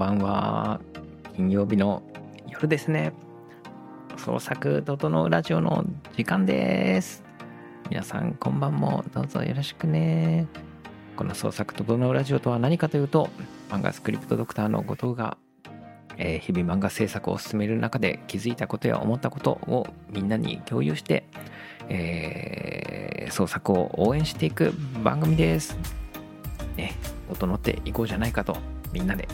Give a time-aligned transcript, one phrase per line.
[0.00, 0.80] ばんは。
[1.36, 2.02] 金曜日の
[2.48, 3.12] 夜ですね。
[4.16, 5.84] 創作整うラジオの
[6.16, 7.22] 時間です。
[7.90, 10.46] 皆さん、こんばんもどうぞよろしくね。
[11.16, 13.28] この創作整うラジオとは何かというと、
[13.68, 15.36] 漫画スクリプトドクターの後藤が、
[16.16, 21.24] えー日々漫画制作を進める中で気づいたことや思ったことをみんなに共有して、
[21.90, 24.72] えー創作を応援していく
[25.04, 25.76] 番組です。
[26.78, 26.94] ね、
[27.28, 28.56] 整っていこうじゃないかと
[28.94, 29.28] みんなで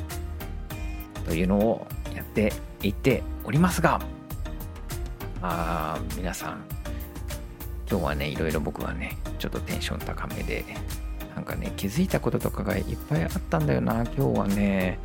[1.26, 4.00] というのをやっていっておりますが
[5.42, 6.64] あ皆さん
[7.90, 10.64] 今日はねいろいろ僕はねちょっとテンション高めで
[11.34, 14.04] なんかね気づいたこととかがいっぱいあったんだよな。
[14.16, 14.98] 今日はね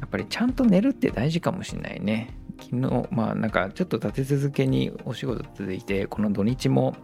[0.00, 2.36] やっぱりちゃんと寝るって大事かもしれないね。
[2.60, 6.96] 昨日まあなんかちょっと立て続けにお仕事続いてこの土日も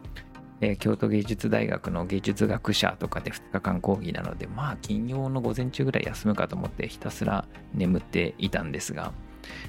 [0.60, 9.12] えー京都芸術大学の芸術学者とかで2日間講義なのでまあ金曜の午前中ぐらい休むかと思ってひたすら眠っていたんですが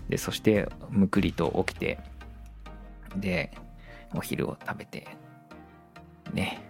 [0.09, 1.99] でそしてむくりと起きて
[3.15, 3.51] で
[4.13, 5.07] お昼を食べて
[6.33, 6.61] ね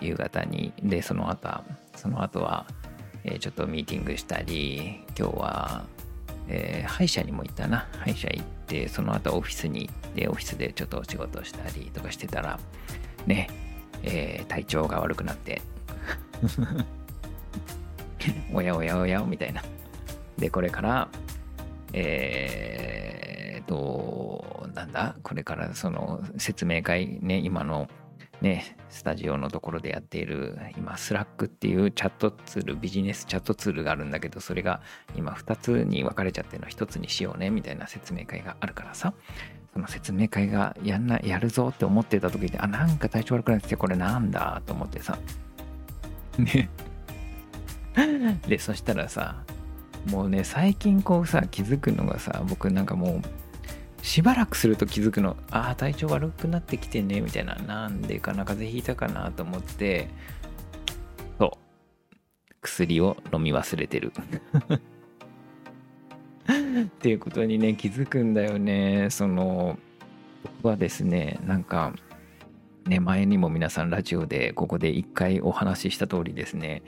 [0.00, 1.62] 夕方にでその後
[1.96, 2.66] その後は、
[3.24, 5.84] えーちょっとミーティングしたり今日は、
[6.48, 7.86] えー歯医者にも行ったな。
[7.98, 12.58] 歯医者行ってその後オフィスに行ってオフィスでちょっとお仕事したりとかしてたら
[13.26, 13.48] ね、
[14.02, 15.62] えー体調が悪くなって
[18.52, 19.62] おやおやおやみたいな。
[20.38, 21.08] でこれから
[21.92, 25.14] えー、となんだ？
[25.22, 27.88] これからその説明会ね今の
[28.40, 34.80] ねスタジオのところでやっている今 Slack っていうチャットツールビジネスチャットツールがあるんだけどそれが
[35.16, 39.14] 今2つに分かれちゃってるの1つにしようねみたいな説明会があるからさ。
[39.72, 45.18] その説明会がやんなやるぞって思ってた時にあなんか体調悪くなっててこれなんだと思ってさ。
[46.38, 46.70] ね
[48.46, 49.42] でそしたらさ
[50.06, 53.22] もうね最近こうさ気づくのがさ僕なんかもう
[54.04, 55.34] しばらくすると気づくの。
[55.50, 57.22] ああ体調悪くなってきてね。
[57.22, 57.54] みたいな。
[57.54, 58.44] なんでかな。
[58.44, 60.08] 風邪ひいたかなと思って。
[61.38, 62.54] そう。
[62.60, 64.12] 薬を飲み忘れてる。
[66.44, 69.08] っていうことにね気づくんだよね。
[69.08, 69.78] その
[70.60, 71.94] 僕はですねなんか
[72.86, 76.82] ね前にも皆さんラジオでここで一回お話しした通りですね。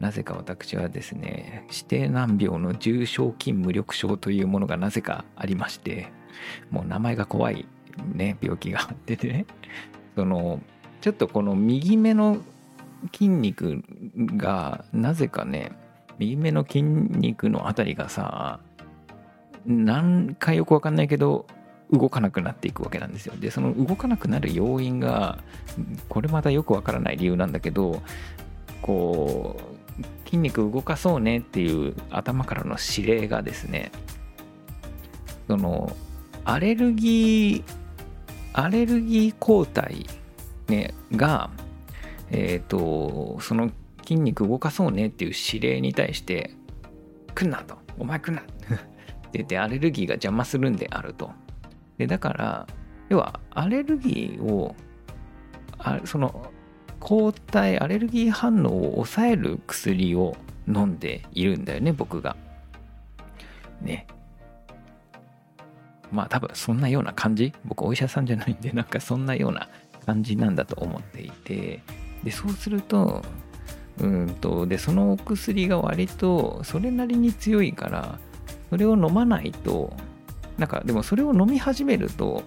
[0.00, 6.21] なぜか私はですね指定難病の重症筋無力症というものがなぜかありまして。
[6.70, 7.66] もう名前が怖い
[8.14, 9.46] ね病気があってね。
[10.16, 10.60] その
[11.00, 12.38] ちょっとこの右目の
[13.12, 13.82] 筋肉
[14.36, 15.72] がなぜかね
[16.18, 18.60] 右目の筋肉のあたりがさ
[19.66, 21.46] なんかよくわかんないけど
[21.92, 23.34] 動かなくなっていくわけなんですよ。
[23.38, 25.38] でその動かなくなる要因が
[26.08, 28.02] これまたよくわからない理由なんだけど
[28.80, 29.72] こう
[30.24, 33.92] 筋肉動かそうねっていう頭からの指令がですね
[35.46, 35.94] その
[36.44, 37.82] アレルギー
[38.52, 40.06] アレルギー抗体、
[40.68, 41.50] ね、が
[42.30, 43.70] えっ、とその
[44.02, 46.50] 筋肉動かそうねっていう指令に対して
[47.34, 47.76] 来んなと。
[47.98, 48.42] お前来んな。
[48.42, 51.30] って言ってアレルギーが邪魔するんであると。
[51.98, 52.66] でだから
[53.08, 54.74] 要はアレルギーを
[55.78, 56.50] あその
[57.00, 60.36] 抗体アレルギー反応を抑える薬を
[60.68, 62.36] 飲んでいるんだよね僕が。
[63.80, 64.06] ね。
[66.12, 67.52] まあ多分そんなような感じ？
[67.64, 69.68] 僕お医者さんじゃないんで なんかそんなような
[70.06, 71.80] 感じなんだと思っていて。
[72.22, 73.24] でそうすると
[74.00, 78.18] うんとでそのお薬が割とそれなりに強いから
[78.70, 79.92] それを飲まないと
[80.56, 82.44] なんかでもそれを飲み始めると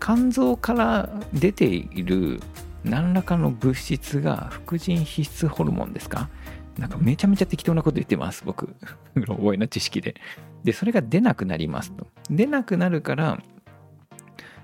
[0.00, 2.40] 肝臓から出ている
[2.84, 6.28] 何らかの物質が副腎皮質ホルモンですか？
[6.80, 8.74] なんかめちゃめちゃ適当なこと言ってます僕。
[9.14, 10.14] 覚えな知識で。
[10.64, 12.06] でそれが出なくなりますと。
[12.30, 13.38] 出なくなるから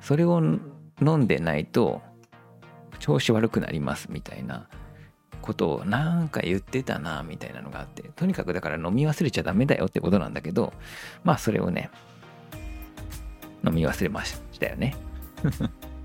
[0.01, 2.01] それを飲んでないと
[3.01, 4.67] 調子悪くなりますみたいな。
[5.43, 8.03] ことをなんか言ってたなみたいなのがあって。
[8.17, 10.73] とにかくだから飲み忘れちゃダメだよってことなんだけど
[11.23, 11.91] まあそれをね
[13.65, 14.97] 飲み忘れましたよね。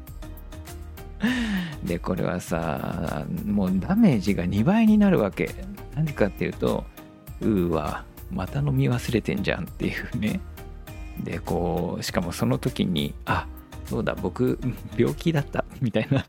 [1.84, 5.50] でこれはさもうダメージが2倍になるわけ。
[5.96, 6.86] 何かっていうと
[7.42, 10.40] うーわまた飲み忘れてんじゃんっていうね。
[11.24, 13.48] でこうしかもその時にあ
[13.86, 14.60] そうだ僕
[14.98, 16.26] 病気だったみたいな。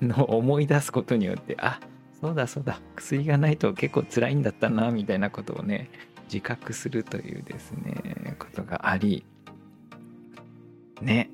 [0.00, 1.80] のを思い出すことによってあ
[2.20, 5.90] そうだそうだ薬がないと結構辛いんだったなみたいなことをね
[6.32, 9.24] 自覚するというですねことがあり。
[11.00, 11.30] ね。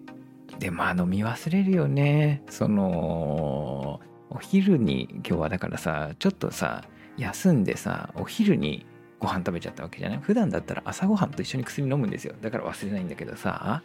[0.59, 2.43] でまあ飲み忘れるよね。
[2.49, 6.85] そのお昼に今日はだからさちょっとさ
[7.17, 8.87] 休んでさお昼に
[9.19, 10.19] ご飯食べちゃったわけじゃない？
[10.19, 12.35] 普段だったら朝ごはんと一緒に薬飲むんですよ。
[12.41, 13.83] だから忘れないんだけどさ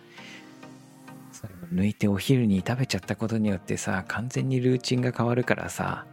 [1.31, 6.05] それを抜いてお昼に食べちゃったことによってさ完全にルーチンが変わるからさ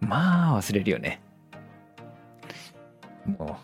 [0.00, 1.20] まあ忘れるよね。
[3.26, 3.58] も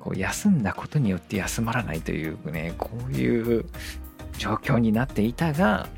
[0.00, 3.64] うこう休んだことによって休まらないというねこういう
[4.38, 5.88] 状況になっていたが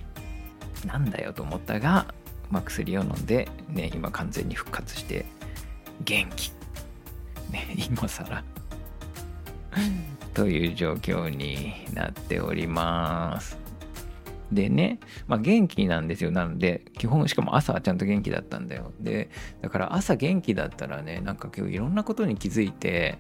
[0.87, 2.14] なんだよと思ったが、
[2.50, 5.26] まあ、薬を飲んで、ね、今完全に復活して
[6.05, 6.52] 元気、
[7.50, 8.44] ね、今更。
[10.35, 13.58] という状況になっております。
[14.52, 16.31] でね、まあ、元気なんですよ。
[16.31, 18.93] なので基本しかも朝はちゃんと元気だったんだよ。
[19.00, 19.31] で
[19.61, 23.19] だから朝元気だったらねなんか今日いろんなことに気づいて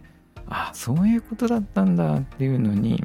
[0.48, 3.04] あそういうことだったんだっていうのに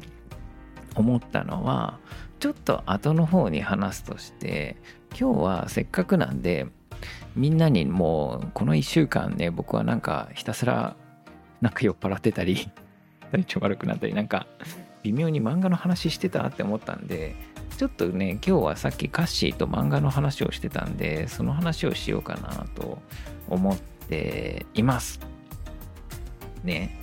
[0.95, 1.99] 思ったのは
[2.39, 4.75] ちょっと後の方に話すとして
[5.17, 6.67] 今日はせっかくなんで
[7.35, 10.95] みんなにもうこの1週間ね僕はなんかひたすら
[11.61, 12.69] なんか酔っ払ってたり
[13.31, 14.47] 体調悪くなったりなんか
[15.03, 17.35] 微妙に漫画の話してたって思ったんで
[17.77, 22.99] ちょっとね今日はさっきカッシーと漫画の話をしてたんでその話をしようかなと
[23.49, 25.19] 思っています。
[26.63, 26.99] ね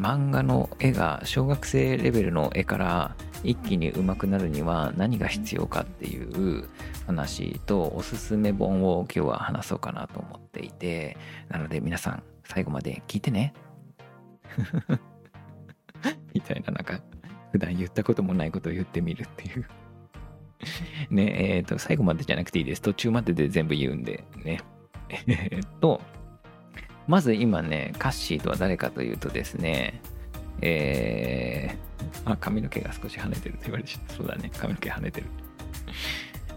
[0.00, 6.68] 漫画の絵が小学生レベルの絵から一気に上手くなるには何が必要かっていう
[7.06, 11.16] 話とおすすめ本を今日は話そうかなと思っていて
[11.48, 13.52] なので皆さん最後まで聞いてね。
[16.34, 17.00] みたいななんか
[17.52, 19.66] 普段言ったこともないことを言ってみるっていう。
[21.10, 22.82] ねえっ、ー、と最後までじゃなくていいです。
[22.82, 24.60] 途中までで全部言うんでね。
[25.26, 26.00] えっと
[27.06, 30.00] まず今ねカッシーとは誰かというとですね
[30.62, 35.26] えー、あ、髪の毛が少し跳ねてると言われてそうだね、髪の毛跳ねてる。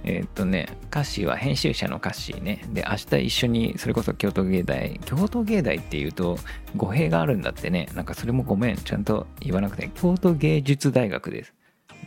[0.04, 2.64] え、っとね、歌詞は編集者の歌詞ね。
[2.72, 6.38] で、明日一緒に、それこそ京都芸大、京都芸大っていうと
[6.76, 7.90] 語弊があるんだってね。
[7.96, 11.54] なんかそれもごめん、ちゃんと言わなくて、京都芸術大学です。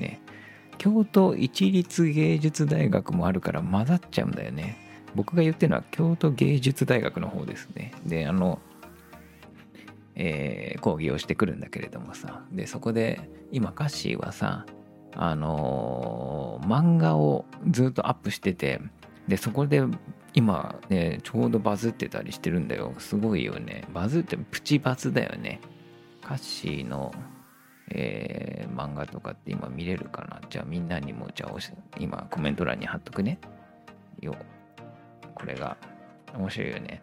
[0.00, 0.20] ね。
[0.78, 4.78] 京都一律芸術大学もあるから混ざっちゃうんだよね。
[5.14, 7.92] 僕が言ってるのは京都芸術大学の方ですね。
[8.06, 8.58] で、あの、
[10.14, 12.44] えー、講義をしてくるんだけれどもさ。
[12.52, 14.66] でそこで今カッシーはさ
[15.14, 18.80] あのー、漫画をずっとアップしてて
[19.28, 19.82] でそこで
[20.34, 22.92] 今ねちょうどバズってたりしてるんだよ。
[22.98, 23.84] すごいよね。
[23.92, 25.60] バズってプチバズだよね。
[26.22, 27.12] カッシーの、
[27.90, 30.40] えー、漫画とかって今見れるかな？
[30.48, 31.56] じゃあみんなにもじゃあ
[31.98, 33.38] 今コメント欄に貼っとくね。
[34.20, 34.34] よ
[35.34, 35.76] これが。
[36.34, 36.98] 面白いよね。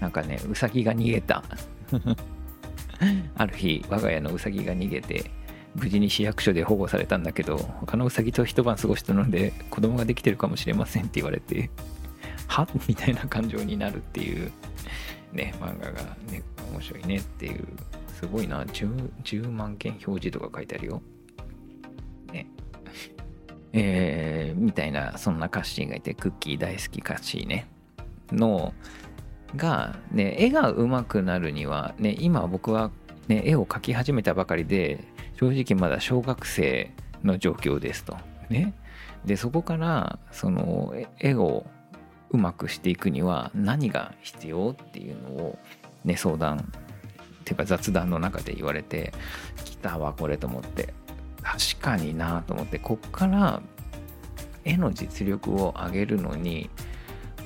[0.00, 1.42] なんかね、うさぎが逃げた。
[3.36, 5.30] ある日、我が家のうさぎが逃げて、
[5.74, 11.70] 無事に市役所で保護されたんだけど、他のうさぎと一晩過ごしたので、子供ができてるかもしれませんって言われて、
[12.48, 12.66] は？
[12.88, 14.50] みたいな感情になるっていう、
[15.32, 16.42] ね、漫画がね、
[16.72, 17.66] 面白いねっていう、
[18.18, 21.02] すごいな、10, 10万件表示とか書いてあるよ。
[22.32, 22.46] ね。
[23.72, 27.68] えー、みたいな、そんなカッシーがいて、クッキー大好きカッシーね。
[28.32, 28.74] の、
[29.56, 32.90] が、ね、絵が上手くなるには、ね、今僕は、
[33.28, 35.04] ね、絵を描き始めたばかりで
[35.38, 36.90] 正直まだ小学生
[37.22, 38.16] の状況ですと。
[38.48, 38.74] ね、
[39.24, 41.66] でそこからその絵を
[42.30, 45.58] うまくしていくには何が必要っていうのを、
[46.04, 46.60] ね、相談っ
[47.44, 49.12] ていうか雑談の中で言われて
[49.64, 50.92] きたわこれと思って
[51.42, 53.62] 確かになと思ってこっから
[54.64, 56.68] 絵の実力を上げるのに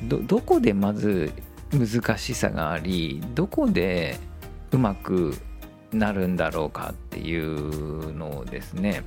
[0.08, 1.32] どこでまず
[1.72, 4.18] 難しさがありどこで
[4.70, 5.34] うまく
[5.92, 9.04] なるんだろうかっていうのをですね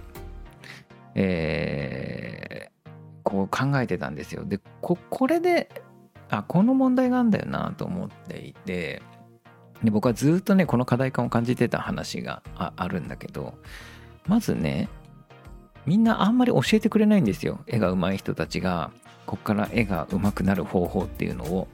[1.15, 2.89] えー、
[3.23, 4.43] こう考えてたんですよ。
[4.43, 5.69] でここれで
[6.29, 9.01] あこの問題があるんだよなと思っていて
[9.83, 13.53] で僕はずっとねこの課題感を感じてた話があるんだけど
[14.27, 14.89] まずね
[15.85, 18.91] みんなあんまり教えてくれないんですよ絵が上手い人たちが
[19.25, 21.67] こっから絵が上手くなる方法っていうのを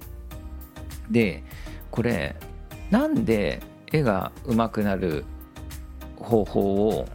[1.11, 1.43] で
[1.89, 2.35] これ
[2.89, 5.25] なんで絵が上手くなる
[6.17, 7.07] 方法を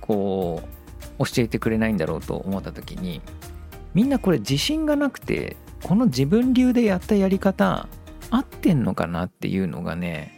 [0.00, 0.62] こ
[1.18, 3.20] う教えてくれないんだろうと思った時に
[3.94, 7.88] みんなこれ自信がなくてこの自分流でやったやり方
[8.30, 10.32] 合ってんのかなっていうのがね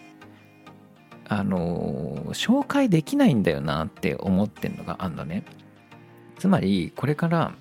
[1.29, 5.45] あの紹介できないんだよなって思ってんのがあんのね。
[6.39, 7.55] つまりこれから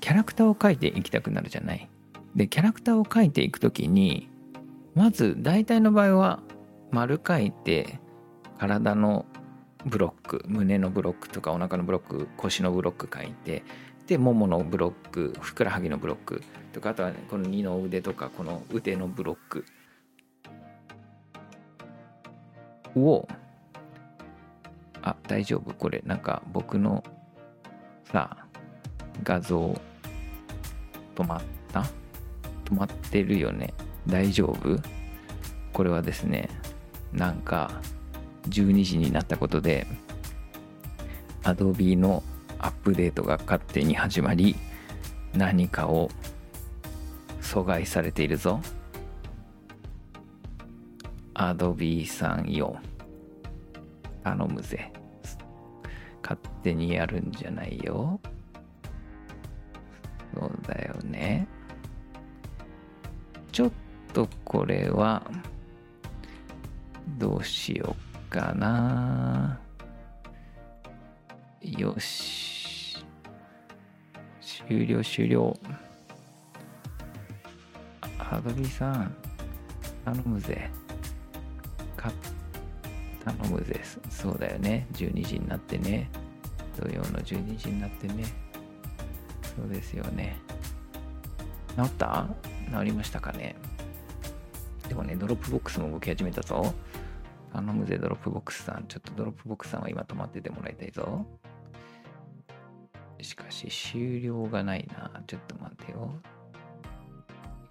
[0.00, 1.88] キャラクターを描いていきたくなるじゃない。
[2.34, 4.28] でキャラクターを描いていく時に
[4.94, 6.42] まず大体の場合は
[6.90, 8.00] 丸描いて
[8.58, 9.26] 体の
[9.84, 13.64] ブロック胸のブロックとかお腹のブロック腰のブロック描いて
[14.06, 19.64] でもものブロックふくらはぎのブロックとかあとは、この二の腕とかこの腕のブロック
[22.96, 23.28] を
[25.02, 25.74] あ大丈夫。
[25.74, 27.02] これなんか僕の
[28.04, 28.36] さ
[29.22, 29.80] 画像
[31.14, 32.01] 止まった？
[32.72, 33.74] 止まってるよね。
[34.06, 34.80] 大丈夫？
[35.72, 36.48] これはですね
[37.12, 37.70] なんか
[38.48, 39.86] 12時になったことで
[41.42, 42.22] Adobe の
[42.58, 44.56] アップデートが勝手に始まり
[45.34, 46.10] 何かを
[47.40, 48.60] 阻害されているぞ。
[51.34, 52.76] Adobe さんよ。
[54.24, 54.92] 頼むぜ。
[56.22, 58.20] 勝手にやるんじゃないよ。
[60.34, 61.48] そうだよね。
[64.12, 65.22] とこれは
[67.18, 67.96] どうしよ
[68.28, 69.58] うかな。
[71.60, 73.04] よし。
[74.40, 75.56] 終了終了。
[78.18, 79.14] アドビーさん
[80.04, 80.70] 頼むぜ。
[83.24, 83.80] 頼むぜ。
[84.10, 84.86] そうだよね。
[84.94, 86.10] 12時になってね。
[86.76, 88.24] 土曜の12時になってね。
[89.56, 90.36] そうですよね。
[91.76, 92.26] 治った？
[92.76, 93.54] 治りましたかね？
[94.92, 96.74] でもね Dropbox も動き始めたぞ
[97.50, 101.24] 頼むぜ Dropbox さんちょっと Dropbox さんは今止まっててもらいたいぞ
[103.22, 106.12] しかし終了がないなちょっと待ってよ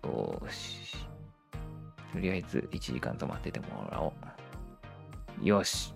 [0.04, 0.98] よし
[2.12, 4.12] とりあえず1時間止まっててもらお
[5.40, 5.94] うよし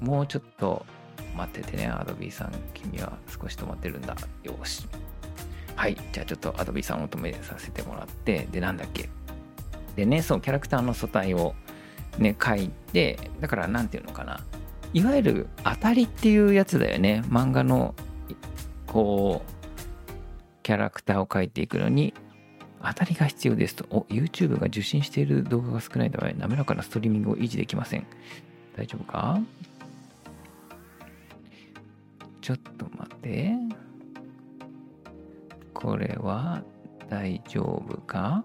[0.00, 0.86] もうちょっと
[1.36, 2.52] 待っててね、 Adobe さん。
[2.72, 4.16] 君は少し止まってるんだ。
[4.42, 4.86] よし。
[5.74, 5.96] はい。
[6.12, 9.08] じゃあちょっとアドビーさんを止めさせてもらって、で、なんだっけ？
[9.96, 11.54] でね、そう、キャラクターの素体を
[12.18, 14.40] ね、書いて、だからなんていうのかな。
[14.92, 17.22] いわゆる当たりっていうやつだよね。
[17.26, 17.94] 漫画の、
[18.86, 19.50] こう、
[20.62, 22.14] キャラクターを書いていくのに、
[22.82, 23.86] 当たりが必要ですと。
[23.90, 28.06] お、YouTube が受信している動画が少ないため、滑らかなストリーミングを維持できません。
[28.76, 29.40] 大丈夫か？
[32.40, 33.54] ちょっと待って。
[35.74, 36.62] これは
[37.08, 38.44] 大丈夫か？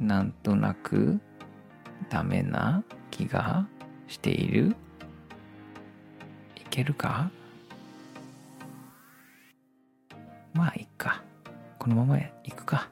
[0.00, 1.20] なんとなく
[2.10, 3.66] ダメな気が
[4.08, 4.76] している
[6.56, 7.30] いけるか？
[10.54, 11.22] まあいっか。
[11.78, 12.88] このまま行くか。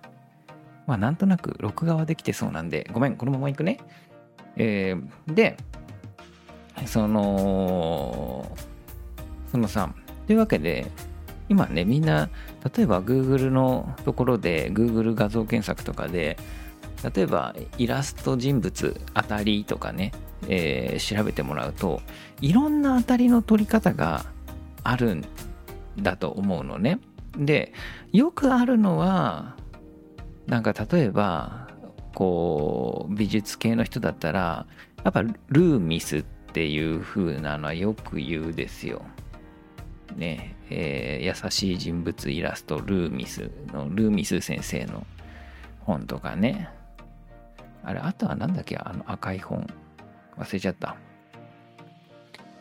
[0.86, 3.78] まあなんとなく録画はできてそうなんで、ごめん、このまま行くね。
[4.56, 5.56] えー、で、
[6.86, 8.56] その、
[9.50, 9.92] そのさ、
[10.26, 10.90] というわけで、
[11.48, 12.28] 今ね、みんな、
[12.76, 16.38] 例えば Google のところで、Google 画像検索とかで、
[17.14, 20.12] 例えばイラスト人物当たりとかね、
[20.48, 22.00] えー、調べてもらうと、
[22.40, 24.24] いろんな当たりの取り方が
[24.82, 25.24] あるん
[25.98, 27.00] だと思うのね。
[27.36, 27.72] で、
[28.12, 29.56] よくあるのは、
[30.46, 31.68] なんか例えば、
[32.14, 34.66] こう、美術系の人だったら、
[35.02, 39.02] やっぱルーミスっていう風なのはよく言うですよ。
[40.16, 45.04] ね、えー、優しい人物イラストルーミスのルーミス先生の
[45.80, 46.70] 本とかね
[47.84, 48.76] あれあとは何だっけ？
[48.76, 49.66] あの赤い本。
[50.36, 50.96] 忘れちゃった。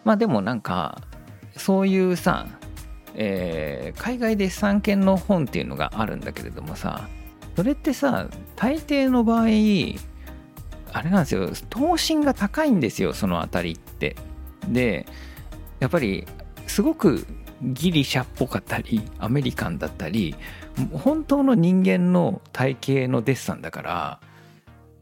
[0.04, 1.02] まあでもなんか
[1.58, 2.46] そういうさ、
[3.16, 7.08] えー、海外で産権の本っていうのがあるんだけれどもさ
[7.56, 9.46] それってさ大抵の場合あ
[11.02, 11.50] れなんですよ。
[11.70, 14.16] 等身が高いんですよそのあたりって。
[14.68, 15.08] で
[15.80, 16.28] やっぱり
[16.68, 17.26] すごく
[17.62, 20.36] ギリシャっぽかったりアメリカンだったり
[20.92, 24.20] 本当の人間の体型のデッサンだから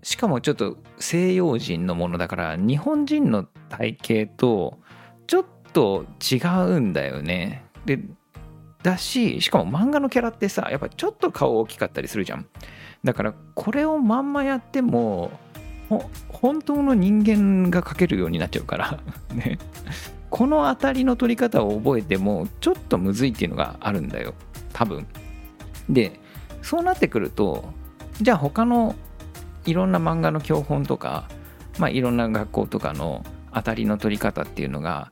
[0.04, 4.80] しかもちょっと西洋人のものだから日本人の体型と
[5.28, 7.64] ちょっと違うんだよね。
[7.86, 8.00] で
[8.84, 12.48] だししかも漫画のキャラってさやっぱちょっと顔大きかったりするじゃん。
[13.04, 15.32] だからこれをまんまやっても
[16.30, 19.00] 本当の人間が描けるようになっちゃうから
[19.34, 19.60] ね
[20.30, 24.34] この当たりの取り方を覚えてもちょっとむずいっていうのがあるんだよ
[24.72, 25.06] 多分
[25.90, 26.20] で
[26.62, 27.66] そうなってくると
[28.22, 28.96] じゃあ他の
[29.66, 31.28] いろんな漫画の教本とか、
[31.78, 35.12] まあ、いろんな学校とかの当たりの取り方っていうのが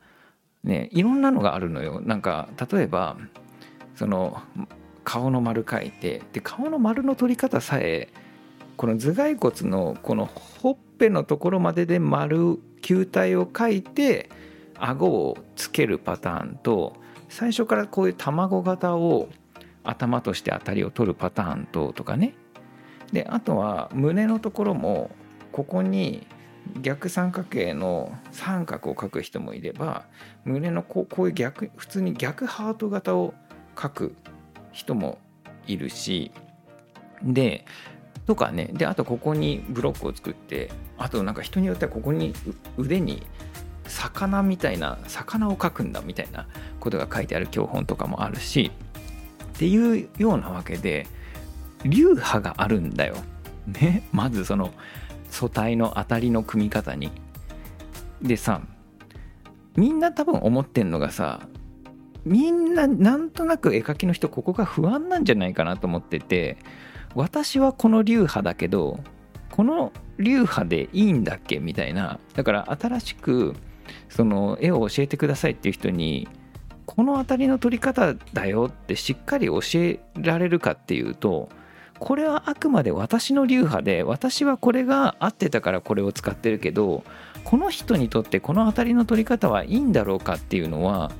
[0.63, 2.01] ねいろんなのがあるのよ。
[2.01, 3.17] なんか例えば
[3.95, 4.41] その
[5.03, 8.09] 顔の丸描いてで顔の丸の取り方さえ
[8.77, 14.29] この頭蓋骨のこのほっぺのところまでで丸球体を描いて
[14.77, 16.95] 顎をつけるパターンと
[17.27, 19.27] 最初からこういう卵型を
[19.83, 22.35] 頭として当たりを取るパターンととかね。
[23.11, 25.11] であとは胸のところも
[25.51, 26.27] ここに
[26.81, 30.05] 逆三角形の三角を描く人もいれば
[30.45, 33.33] 胸のこうこういう逆普通に逆ハート型を
[33.75, 34.15] 描く
[34.71, 35.17] 人も
[35.65, 36.31] いるし
[37.23, 37.65] で
[38.25, 38.69] とかね。
[38.73, 42.33] であとここにブロックを作ってあとなんか人によってはここに
[42.77, 43.23] 腕に
[43.85, 46.47] 魚みたいな魚を描くんだみたいな
[46.79, 48.71] ことが書いてある教本とかもあるし
[49.43, 51.07] っていうようなわけで
[51.85, 53.15] 流派があるんだよ。
[53.67, 54.71] ねまずその
[55.29, 57.11] 素体の当たりの組み方に。
[58.21, 58.61] でさ
[59.75, 61.39] みんな多分思ってんのがさ
[62.25, 66.57] みんななんとなく絵描きの人ここが不安なんじゃないかなと思ってて
[67.15, 68.99] 私はこの流派だけど
[69.51, 73.55] この流派でいいんだっけみたいなだから新しく
[74.09, 76.27] その絵を教えてくださいっていう人に
[76.85, 81.49] この辺りの取り方だよってしっかり教えられるかっていうと
[81.99, 87.03] これはあくまで私の流派で私はこれが合ってたからこれを使ってるけど
[87.43, 91.11] この人にとってこの辺りの取り方はいいんだろうかっていうのは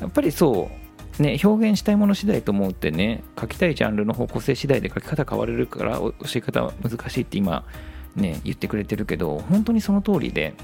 [0.00, 0.70] やっぱりそ
[1.18, 7.64] うね表現したいもの次第と思ってね書きたいジャンルの方向性次第で書き方変われるから教え方は難しいって今
[8.14, 10.54] ね言ってくれてるけど本当にその通りで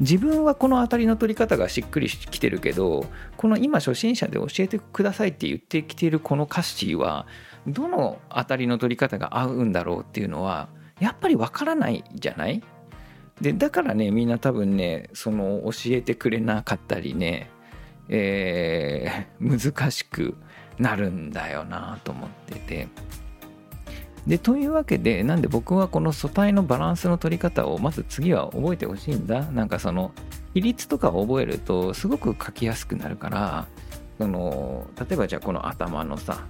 [0.00, 3.06] 自分はこの当たりの取り方がしっくりきてるけど
[3.36, 7.26] この今初心者で教えてくださいって言ってきているこの歌詞は
[7.66, 10.68] どの当たりの取り方が合うんだろうっていうのは
[11.00, 12.62] やっぱりわからないじゃない？
[13.40, 17.50] でだからねみんな多分ねその教えてくれなかったりね、
[18.08, 20.34] えー、難しく
[20.78, 22.88] なるんだよなと思ってて。
[24.26, 30.10] でというわけでなんで僕はこの素体のバランスの取り方をまず次は覚えてほしいんだなんかその
[30.52, 33.68] 比率とかを覚えるとすごく書きやすくなるから
[34.18, 36.44] その例えばじゃあこの頭のさ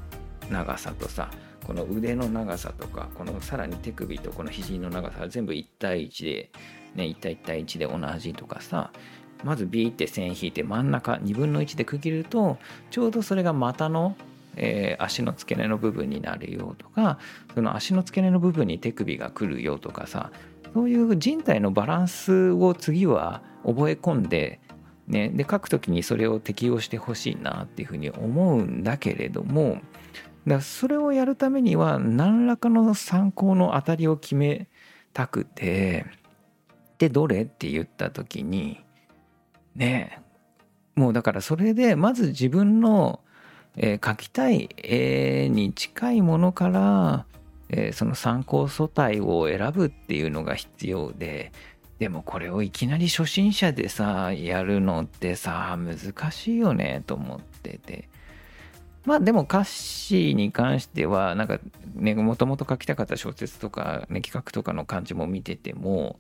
[0.50, 1.31] 長さとさ
[1.67, 6.50] この腕の長さとかこのさらに手首とこの肘の長さは全部1対1で
[6.95, 8.91] ね1対1対1で同じとかさ
[9.45, 12.59] まずビーって線引いて真ん中2分の1で区切ると
[12.90, 14.16] ちょうどそれが股の、
[14.57, 17.18] えー、足の付け根の部分になるよとか
[17.55, 20.31] その足の付け根の部分に手首が来るよとかさ
[20.73, 24.61] そういう人体のバランスを次は覚え込んで
[25.09, 29.79] ね、で書くときにそれを適用してほしいなっていうふうに思うんだけれども
[30.46, 34.68] だそれをやるためには何らかの参考の当たりを決め
[35.12, 36.06] たくて
[36.98, 38.80] でどれって言った時に
[39.74, 40.22] ね
[40.94, 43.20] もうだからそれでまず自分の、
[43.76, 47.26] えー、描きたい絵に近いものから、
[47.68, 51.52] えー、その参考素体を選ぶっていうのが必要で
[51.98, 58.09] でもこれをいきなり初心者でさやるのってさ難しいよねと思ってて。
[59.07, 61.61] まあでも歌詞に関してはなんか
[61.95, 66.19] ねもともと書きたかった小説とか、ね、企画とかの感じも見てても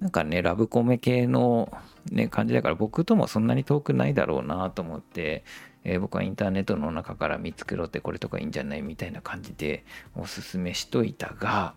[0.00, 1.76] なんかねラブコメ系の、
[2.10, 5.44] ね、感じだから僕ともそんなに遠くないだろうなと思って、
[5.82, 9.84] えー、僕はインターネットの中から見つけろってこれとかいいんじゃないみたいな感じで
[10.16, 11.74] おすすめしといたが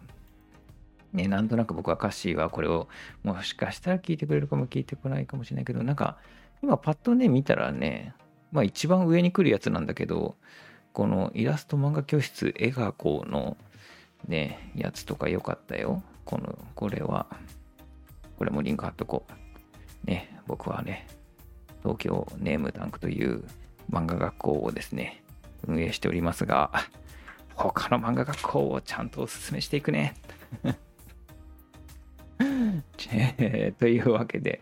[1.14, 2.88] ね、なんとなく僕は歌詞はこれを
[3.24, 6.18] もしかしたら聞いてくれるかも聞いてこないかもしれないけどなんか
[6.64, 8.14] 今パッとね見たらね
[8.52, 10.36] まあ一番上に来るやつなんだけど、
[10.94, 13.58] このイラスト漫画教室絵がこうの
[14.28, 16.04] ね、やつとか良かったよ。
[16.26, 17.26] この、これは、
[18.38, 19.26] これもリンク貼っとこ
[20.06, 20.08] う。
[20.08, 21.08] ね、僕はね、
[21.82, 23.44] 東京ネームタンクという
[23.92, 25.24] 漫画学校をですね、
[25.68, 26.72] 運営しておりますが、
[27.56, 30.16] 他の漫画学校をちゃんとおすすめしていくね。
[33.80, 34.62] というわけで、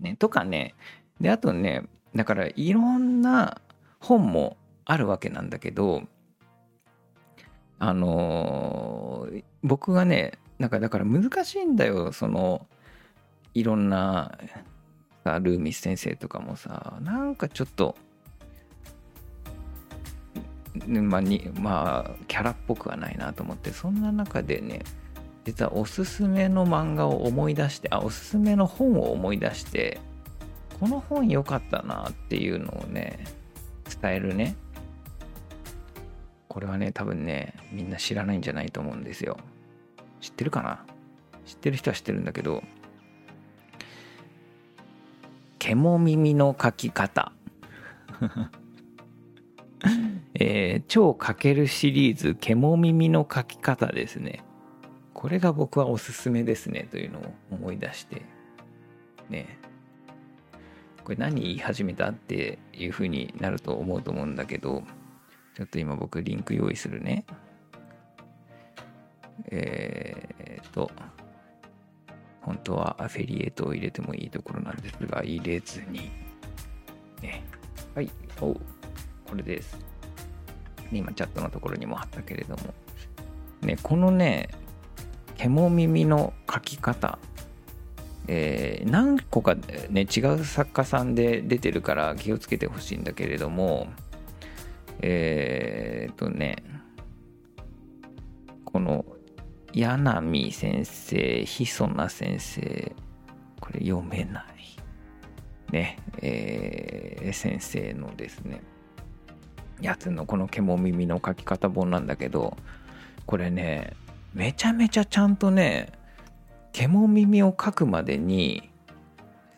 [0.00, 0.74] ね、とかね、
[1.20, 3.60] で、あとね、だからいろんな
[4.00, 6.02] 本もあるわけなんだけど
[7.78, 12.66] あのー、僕がねなんかだから難しいんだよその
[13.54, 14.36] いろんな
[15.24, 17.96] さルーミス先生とかもさなんかちょっと
[20.86, 24.82] まあにまあキャラっぽくはないなと思ってそんな中でね
[25.44, 30.00] 実はおすすめの漫画を思い出してあおすすめの本を思い出して
[30.80, 33.18] この本良かったなっていうのをね、
[34.00, 34.56] 伝えるね。
[36.48, 39.38] これはね、多分ね、みんな知らないんじゃないと思うんですよ。
[40.20, 40.84] 知ってるかな？
[41.46, 42.62] 知ってる人は知ってるんだけど、
[45.58, 47.32] 獣耳の書き方。
[50.34, 54.44] えー、超かけるシリーズ、獣耳の書き方ですね。
[55.14, 58.22] これが僕はおすすめですねというのを思い出して、
[59.28, 59.58] ね、
[61.08, 64.82] これ何言い始めたっていう風になると思うと思うんだけど、
[65.56, 67.24] ちょっと今僕リンク用意するね。
[69.50, 70.90] えー、と、
[72.42, 76.10] 本当はアフィリエイトを入れてもいいところなんですが、入れずに。
[77.22, 77.42] ね、
[77.94, 78.10] はい、
[78.42, 78.60] おこ
[79.34, 79.78] れです。
[80.92, 82.74] 今チャットのところにも貼ったけれども。
[83.62, 84.50] ね、このね、
[85.38, 87.18] 獣耳の描き方
[88.28, 89.56] えー、何個か
[89.90, 93.88] ね違う作家さんで出てるから気をつけてほしいんだけれども
[95.00, 96.62] えー、っとね
[98.64, 99.04] この
[99.72, 102.92] 柳先生ひそな先生
[103.60, 104.58] これ読めない。
[105.72, 108.62] ねえー、先生のですね
[109.80, 112.56] やつのこの獣耳の書き方本なんだけど
[113.26, 113.92] これね
[114.34, 115.92] めちゃめちゃちゃんとね
[116.78, 118.70] 獣耳を描くまでに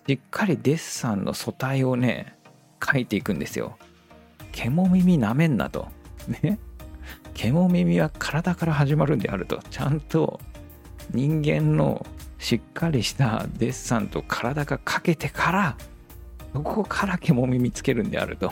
[0.06, 2.34] しっかりデッサンの素体をね
[2.80, 3.76] 描いていくんですよ。
[4.52, 5.88] 獣耳なめんなと。
[6.42, 6.58] ね。
[7.34, 9.60] 獣耳は体から始まるんであると。
[9.68, 10.40] ちゃんと
[11.12, 12.06] 人間の
[12.38, 15.76] しっかりしたデッサンと体がかけてから
[16.54, 18.50] そこから獣耳つけるんであると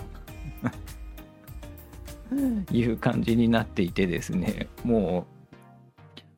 [2.70, 5.38] いう感じになっていてですねもう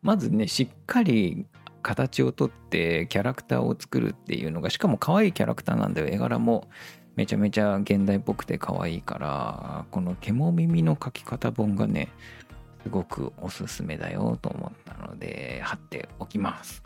[0.03, 1.45] まずねしっかり
[1.83, 6.09] 形をとってキャラクターを作るっていうのがしかも可愛いキャラクターなんだよ。
[6.09, 6.69] 絵柄も
[7.16, 12.09] めちゃめちゃ現代っぽくて可愛いからこの獣耳の描き方本がね
[12.83, 16.83] すごくおすすめだよと思ったので貼っておきます。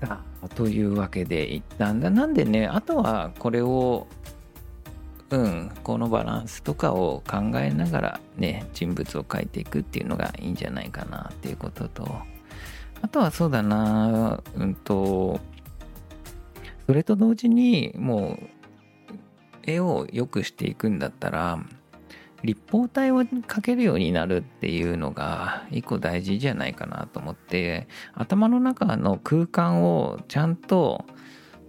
[0.00, 2.10] さあというわけで一旦だ。
[2.10, 4.06] なんでねあとはこれを
[5.30, 12.06] うん、このバランスとかを考えながらね人物を描いていくっていうのがいいんじゃないかなっていうことと。
[13.02, 15.38] あとはそうだなうんと
[16.86, 18.48] それと同時にもう
[19.66, 21.58] 絵を良くしていくんだったら
[22.42, 31.04] 立方体を描けるようになるっていうのが一個大事じゃないかなと思って頭の中の空間をちゃんと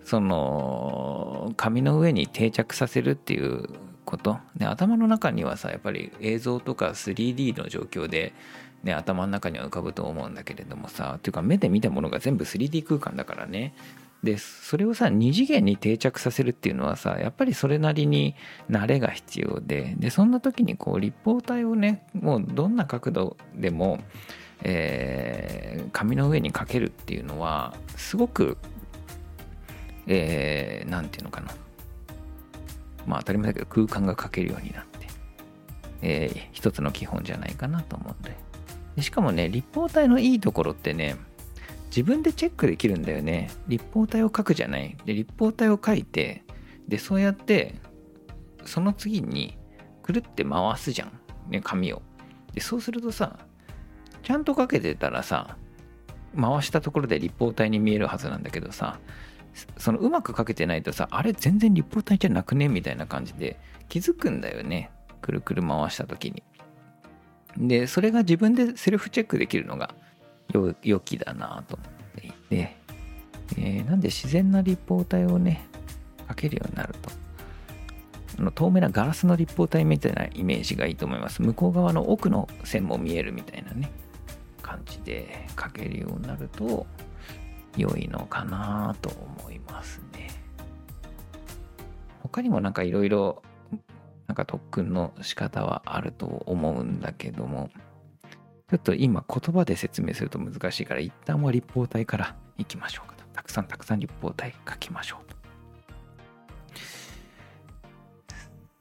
[0.07, 3.67] その紙の上に定着させるっていう
[4.05, 4.37] こと。
[4.55, 8.31] で頭の中にはさやっぱり映像とか 3D の状況で、
[8.83, 13.73] ね、頭の中には浮かぶと思うんだけれどもさっていうか目で見たものが全部 3D 空間だからね。
[14.23, 18.33] でそれをさ2次元に定着させるっていうのはさやっぱりそれなりに
[18.69, 19.93] 慣れが必要で。
[19.97, 23.99] でそんな時にこう立方体をねもうどんな角度でも、
[24.63, 28.57] えー、紙の上にかけるっていうのはすごく
[30.07, 31.53] えー、ていうのかな。
[33.05, 35.07] まあ当たり前だけど空間が描けるようになって、
[36.01, 38.35] えー、一つの基本じゃないかなと思うんで。
[39.01, 41.17] しかもね、立方体のいいところってね、
[41.87, 43.49] 自分でチェックできるんだよね。
[43.67, 44.97] 立方体を描くじゃない。
[45.05, 46.43] で、立方体を描いて、
[46.87, 47.75] で、そうやって、
[48.65, 49.57] その次に、
[50.03, 51.11] くるって回すじゃん。
[51.49, 52.01] ね、紙を。
[52.53, 53.39] で、そうするとさ、
[54.23, 55.57] ちゃんと描けてたらさ、
[56.39, 58.99] 回したところで立方体に見えるはずなんだけどさ、
[59.77, 64.91] そのうまく書けてないとさあれ全然立方体じゃなくねみたいな感じで気づくんだよね。
[65.21, 66.43] くるくる回した時に。
[67.57, 69.95] でそれが自分でセルフチェックできるのが
[70.83, 72.77] 良きだなと思っていて、
[73.57, 75.67] えー、なんで自然な立方体をね
[76.29, 77.09] 書けるようになると。
[78.39, 81.41] あの透明なガラスの立方体みたいなイメージがいいと思います。
[81.41, 83.89] 向こう側の奥の線も見えるみたいなね
[84.61, 86.85] 感じで書けるようになると
[87.77, 90.29] 良いのかなと思いますね。
[92.23, 93.41] 他にもなんかいろいろ
[94.27, 97.69] なんか特訓の仕方はあると思うんだけども
[98.69, 103.23] ちょっと今言葉で説明すると難しいから一旦は立方体からいきましょうかと。
[103.33, 105.37] たくさんたくさん立方体書きましょうと。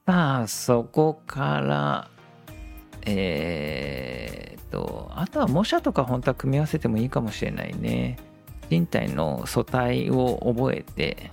[0.07, 2.11] さあそこから
[3.03, 8.17] えー、っとあとは模写とか本当は組み合わせてもいいかもしれないね。
[8.71, 11.31] 人体の素体を覚えて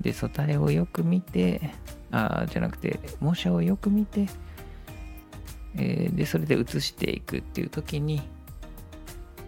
[0.00, 1.74] で素体をよく見て
[2.10, 4.26] あじゃなくて模写をよく見て、
[5.76, 8.22] えー、でそれで写していくっていう時に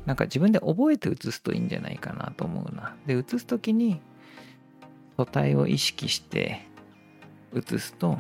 [0.07, 2.97] なんか自分で覚えて写すといいんじゃないかなと思うな。
[3.07, 4.01] で写す時に
[5.17, 6.63] 素体を意識して
[7.53, 8.19] 写すと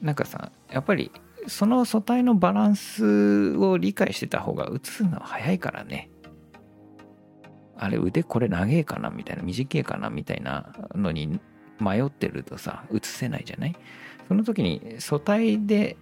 [0.00, 1.10] なんかさやっぱり
[1.48, 6.10] その素体のバランスを理解してた方が写すのは早いからね。
[7.82, 9.08] あれ腕これ長えかな？
[9.08, 10.10] みたいな短えかな？
[10.10, 11.40] みたいなのに
[11.80, 13.76] 迷ってるとさ映せないじゃない？
[14.28, 15.96] その時に素体で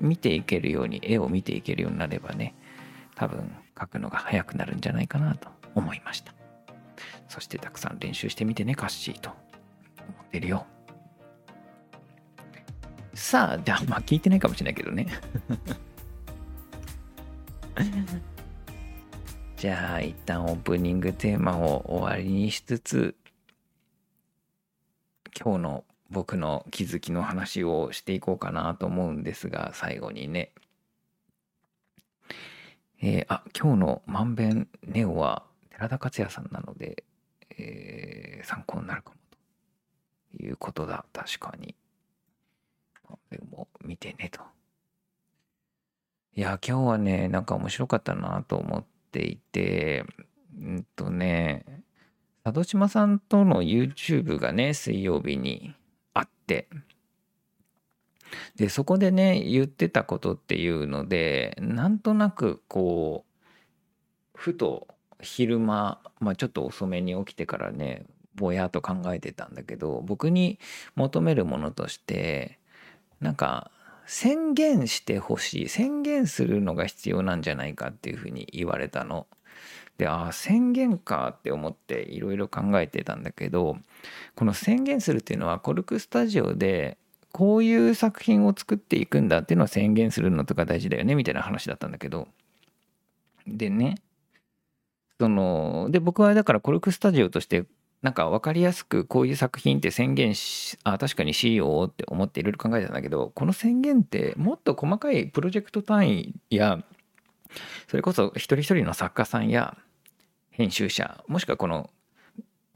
[0.00, 2.56] 見ていけるように絵を見ていけるようになればね
[3.14, 6.34] 多分描くのが早くなるんじゃないかなと思いました。
[7.28, 9.30] そしてたくさん練習してみてねカッシーと。
[9.30, 9.38] 思
[10.22, 10.66] ってるよ。
[13.14, 15.06] さあじゃあまあ聞いてないかもしれないけどね。
[19.64, 23.16] じゃあ一旦オープニングテーマを終わりにしつつ
[25.34, 30.52] 今日の僕の気づきの話をしていこうかなと思うんですが最後にね
[33.00, 37.02] えー、あ、今日のまんべんネオは寺田克也さんなので、
[37.56, 39.16] えー、参考になるかも
[40.36, 41.06] ということだ。
[41.14, 41.74] 確かに。
[43.30, 44.42] でも見てねと。
[46.36, 50.04] いや、今日はね、なんか面白かったなと思ってていて、
[50.58, 51.64] うんとね、
[52.42, 55.72] 佐渡島さんとの YouTube がね、水曜日に
[56.12, 56.68] あって、
[58.56, 63.40] で、そこでね、言ってたことっていうので、なんとなくこう、
[64.34, 64.88] ふと
[65.20, 70.58] 昼間、まあ、ちょっと遅めに起きてからね、ぼやっと考えてたんだけど、僕に
[70.96, 72.58] 求めるものとして、
[73.20, 73.70] なんか、
[74.06, 79.26] 宣言してほしい宣言するのが必要なんじゃないかっていうふうに言われたの。
[79.98, 83.76] でああ宣言かって思っていろいろ考えてたんだけど
[84.34, 86.98] この宣言するっていうのはコルクスタジオで
[87.32, 92.26] こういう作品を作っていくんだっていうのを宣言するのとか大事だよねみたいな話だったんだけど
[93.46, 93.96] でね
[95.20, 97.64] そので僕はだからコルクスタジオとして
[98.04, 106.84] なんか分かりやすくこういう作品って宣言しあ確かにしようって思っていろいろ考えてたんだけどこの宣言ってもっと細かいプロジェクト単位や
[107.88, 109.78] それこそ一人一人の作家さんや
[110.50, 111.88] 編集者もしくはこの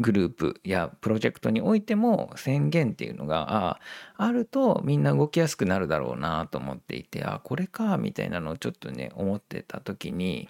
[0.01, 3.81] グループやプロジェクトにおいても宣言っていうのが
[4.17, 10.49] あるとみんな動きやすくなるだろうなと思っていてあこれかみたいなのをちょっとね思ってた時に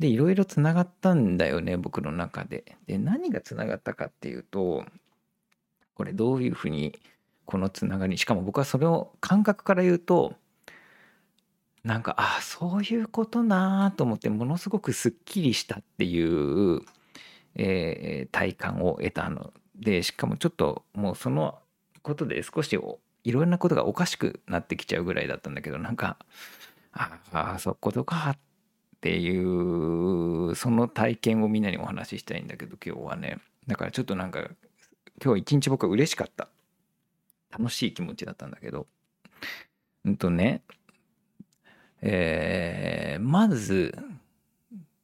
[0.00, 2.76] でいろいろつながったんだよね僕の中で。
[2.86, 4.84] で何がつながったかっていうと
[5.94, 6.98] これどういうふうに
[7.44, 10.34] このつながりしかも僕はそれを感覚から言うと
[11.84, 16.80] なんかあそういうことなと思ってものすごくすっきりしたっていう
[17.56, 21.58] えー、体感を得たのでしかもちょっともうその
[22.02, 22.78] ことで少し
[23.24, 26.16] いろんなことがおかしくなってきちゃうぐらいだったんだけどなんか
[26.92, 28.38] ああそことかっ
[29.00, 33.38] ていうその体験をみんなにお話ししたいんだけど今日はね。
[33.66, 34.48] だからちょっとなんか
[35.22, 36.48] 今日一日僕は嬉しかった。
[37.50, 38.86] 楽しい気持ちだったんだけど。
[40.04, 40.62] うんとね。
[42.02, 43.96] えー、まず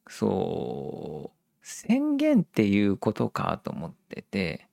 [0.09, 4.67] そう宣言っていうことかと思ってて。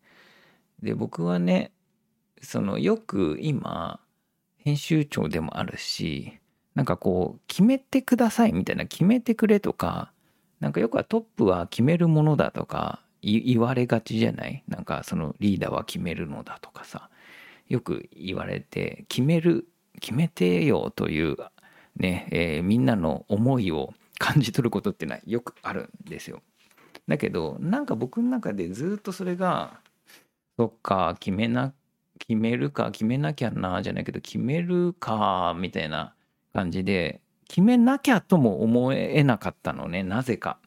[0.85, 1.73] で僕はね
[2.43, 4.01] そのよく今
[4.59, 6.39] 編集長でもあるし
[6.75, 10.13] なんかこう決めてくださいみたいな決めてくれとか
[10.61, 14.63] なんかよくはトップは決めるものだとか言われがちじゃない？
[14.69, 17.09] なんかそのリーダーは決めるのだとかさ
[17.69, 19.67] よく言われて決める
[20.01, 21.37] 決めてよという
[21.97, 26.43] ね、えー、みんなの思いを感じ取ることってのはよくあるんですよ。
[27.07, 29.81] だけどなんか僕の中でずっとそれが
[30.59, 31.73] そっか決めな
[32.19, 36.15] 決めるか決めなきゃなじゃないけど決めるかみたいな
[36.55, 40.59] 感じで決めなきゃとも思えなかったのねなぜか。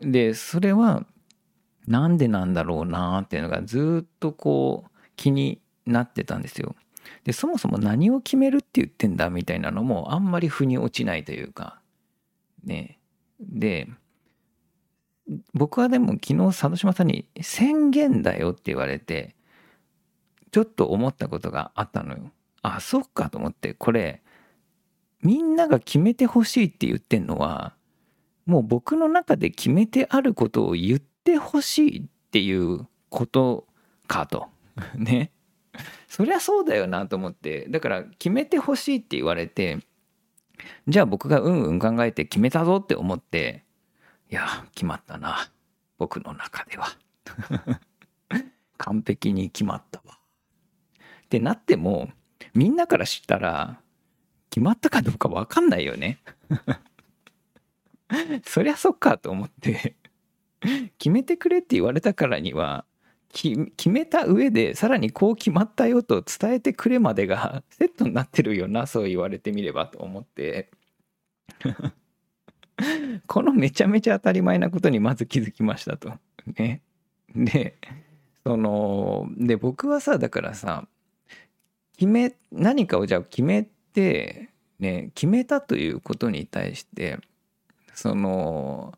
[0.00, 1.04] でそれは
[1.86, 6.74] なんでなんだろうなっていうのがずっとこう気になってたんですよ。
[7.24, 11.80] でそもそも何を決めるって言ってんだみたいなのもあんまり腑に落ちないというか
[12.64, 12.98] ね
[13.40, 13.88] で
[15.54, 19.34] 僕はでも昨日佐渡島さんに宣言だよって言われて
[20.50, 22.30] ちょっと思ったことがあったのよ。
[22.62, 24.22] あそっかと思ってこれ
[25.26, 27.74] みんなが決めてほしいって言ってんのは
[28.46, 33.66] もう僕の中で決めてあることを言ってほしいっていうこと
[34.06, 34.48] かと。
[34.94, 35.32] ね。
[36.08, 39.80] そりゃそうだよなと思ってだから決めてほしいって言われて
[40.88, 43.66] じゃあ僕がうんうん考えて決めたぞって思って
[44.30, 45.50] いや、決まったな。
[45.98, 46.88] 僕の中では。
[48.76, 50.18] 完璧に決まったわ。
[51.24, 52.10] ってなっても、
[52.52, 53.80] みんなから知ったら、
[54.50, 56.18] 決まったかどうかわかんないよね。
[58.44, 59.96] そりゃそっかと思って
[60.98, 62.84] 決めてくれって言われたからには、
[63.32, 70.70] 決めた上でさらにこう決まったよと伝えてくれまでが セットになってるよなそう言われてみればと思って
[73.26, 76.12] このめちゃめちゃ当たり前なことにまず気づきましたと。
[76.58, 76.82] ね。
[77.34, 77.78] で、
[78.44, 80.86] その、で、僕はさ、だからさ、
[81.96, 83.70] 決め、何かをじゃあ決めて、
[84.78, 87.18] ね、決めたということに対して、
[87.94, 88.94] その、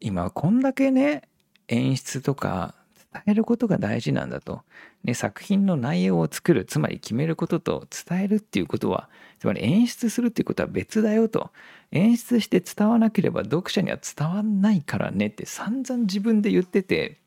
[0.00, 1.22] 今こんだけね、
[1.68, 2.74] 演出とか
[3.12, 4.62] 伝えることが大事なんだと。
[5.02, 11.50] ね、作品の内容を作る、つまり決めることと伝えるっていうことは、つまり演出するっていうことは別だよと。
[11.94, 17.20] 演出して伝わなければ読者には伝わんないからねって散々自分で言ってて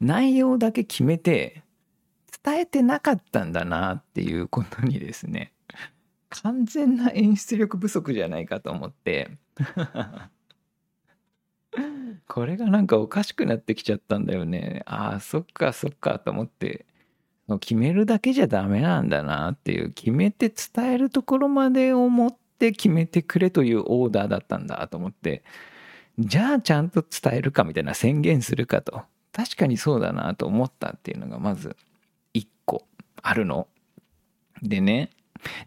[0.00, 1.62] 内容だけ決めて
[2.42, 5.52] 伝えてなかったんだなっていうことにですね
[6.30, 9.30] 完全な演出力不足じゃないかと思って。
[12.26, 14.82] これがなんかおかしくなってきちゃったんだよね。
[14.86, 16.86] ああそっかそっかと思って。
[17.60, 19.92] 決めるだけじゃダメなんだなっていう。
[19.92, 25.42] 決めて伝えるところまで思って決めてくれというオーダーだったんだと思って。
[26.18, 29.02] じゃあちゃんと伝えるかみたいな宣言するかと。
[29.32, 31.76] 確かにそうだなと思ったっていうのがまず
[32.34, 32.86] 一個
[33.20, 33.66] あるの。
[34.62, 35.10] でね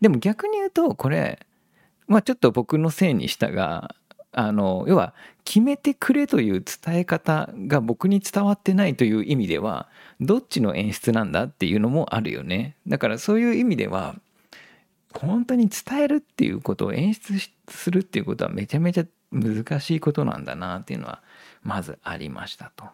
[0.02, 1.46] でも逆に言うとこれ
[2.08, 3.96] まあちょっと僕のせいにしたが
[4.32, 5.14] あの要は
[5.46, 9.88] 決めてくれという伝え方が僕に伝わってないという意味では
[10.20, 14.16] どっちの演出なんだっていうのもあるよねだからそういう意味では
[15.14, 17.34] 本当に伝えるっていうことを演出
[17.70, 21.22] するっていうことはめちゃめちゃ難しいことなんだなっていうのは
[21.62, 22.86] まずありましたと。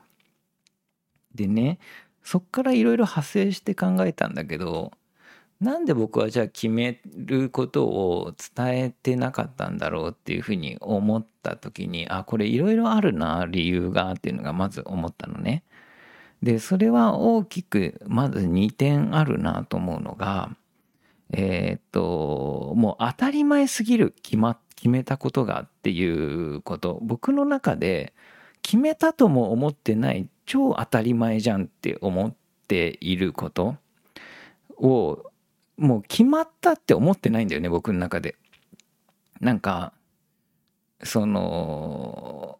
[1.34, 1.80] でね
[2.24, 4.92] そっからいろいろ派生して考えたんだけど
[5.62, 15.64] なんで僕はじゃあ決めることを伝えてなかったんだろうっていうふうに思った時にあこれいろいろあるな理由がっていうのがまず思ったのね。
[16.42, 20.56] でそれは大きくまず2点あるなと思うのが
[21.32, 28.14] えー、っともう当たり前すぎる決,、ま、決めたことがっていうこと僕の中で
[28.62, 32.34] 決めたとも思ってない超当たり前じゃんって思っ
[32.68, 33.76] ていること
[34.78, 35.26] を
[35.80, 38.36] もう決まったって思ってないんだよね僕の中で。
[39.40, 39.94] なんか
[41.04, 42.60] その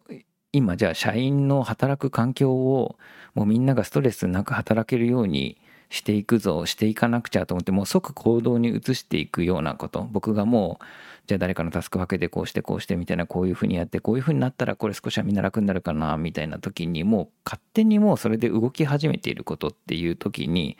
[0.52, 2.96] 今じゃあ社員の働く環境を
[3.34, 5.58] もうみんながストレスなく働けるように
[5.90, 10.84] していくぞしていかなくちゃと思ってもう即行動に移していくようなこと僕がもう
[11.26, 20.78] じゃあ誰かのタスク分けてこうしてこうしてみたいなこういうふうにやってこういうふうになったらこれ少しはみんな楽になるかなみたいな時にもう勝手にもうそれで動き始めていることっていう時に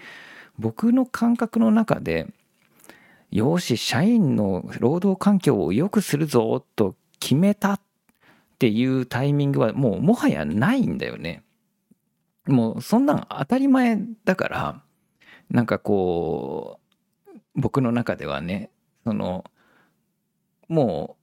[0.60, 2.26] 僕の感覚の中で
[3.30, 7.80] よし社員の労働環境を良くするぞと決めたっ
[8.58, 11.42] ていうタイミングはもうもはやないんだよね。
[12.46, 14.82] もうそんなん当たり前だから
[15.50, 16.80] なんかこ
[17.26, 18.70] う僕の中ではね
[19.04, 19.44] その
[20.68, 21.16] も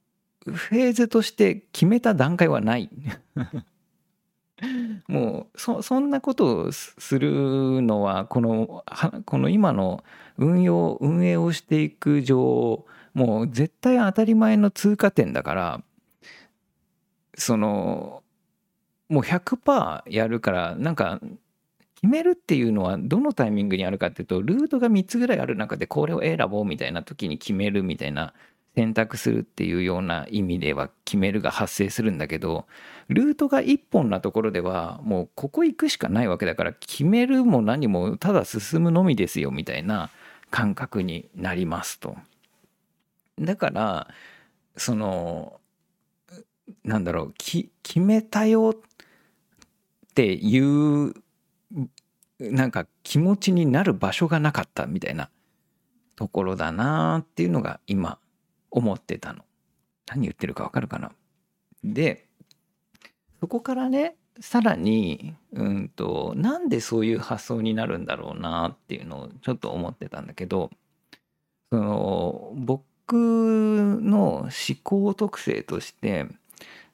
[0.46, 2.90] うフェーズとして決めた段階はない
[5.08, 8.84] もうそそんなことをするのはこの
[9.24, 10.02] この今の
[10.36, 15.82] 運用運営をしていく上もう絶対当たり前の通過点だから
[17.36, 18.22] その
[19.08, 21.20] もう100%やるからなんか
[22.00, 28.34] 決めるっていうのはどのタイミングにあるかっていうとルートが3つぐらいある中でこれを選ぼうみたいな時に決めるみたいな
[28.76, 32.66] 選択するっていうような意味では決めるが発生するんだけど
[33.08, 40.10] ルートが1本なところではもうここ行くしかないわけだから決めるも何もただ進むのみですよみたいな
[40.50, 42.16] 感覚になりますと。
[43.38, 44.08] だから
[44.76, 45.60] その
[46.84, 51.14] なんだろう決めたよっていう
[52.38, 55.30] なんか気持ちになる場所がなかったみたいな
[56.14, 58.18] ところだなっていうのが今
[58.70, 59.44] 思ってたの。
[60.06, 61.12] 何言ってるかわかるかな？
[61.82, 62.27] で
[63.40, 70.70] そこからねさらにうんとなんでそういう発想になるんだろうなっていうのをちょっと思ってたんだけど
[71.70, 74.50] その僕の思
[74.82, 76.26] 考特性として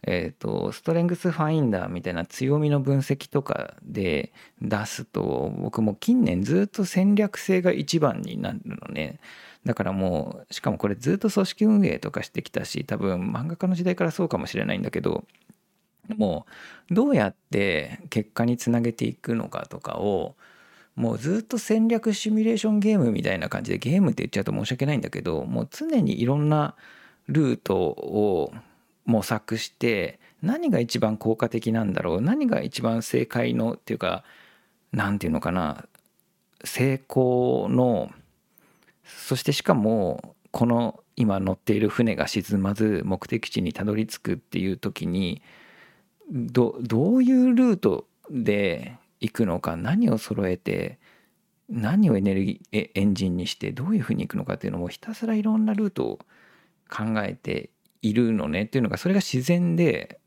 [0.07, 9.19] えっ、ー、とストレングスファインダーみたいな強みの分析とかで出すと僕も近年ずっと戦略性が一番になるのね。
[9.65, 15.25] だからもうしかもこれずっと組織運営とかしてきたし多分漫画家の時代からそうかもしれないんだけど
[16.17, 16.47] も
[16.91, 20.37] うどうやって結果につなげていくのかとかを
[20.97, 26.77] もうずっと戦略シミュレーションゲームみたいな感じでゲームって言っちゃうと申し訳ないんだけどもう常にいろんな
[27.27, 28.53] ルートを
[29.05, 34.25] 模索して何が一番効果的なんだろう何が一番正解のっていうか
[34.93, 35.87] 何て言うのかな
[36.65, 38.11] 成功の
[39.05, 45.43] そしてしかもこの今乗っている船が沈まず目的地にたどり着くっていう時に
[46.31, 50.99] どどういうルートで行くのか何を揃えて
[51.69, 56.19] 何をエネルギーエンジンにしてどういうふうに行くのかっていうのもひたすらいろんなルートを
[56.91, 57.71] 考えて
[58.03, 60.21] いるのねっていうのがそれが自然で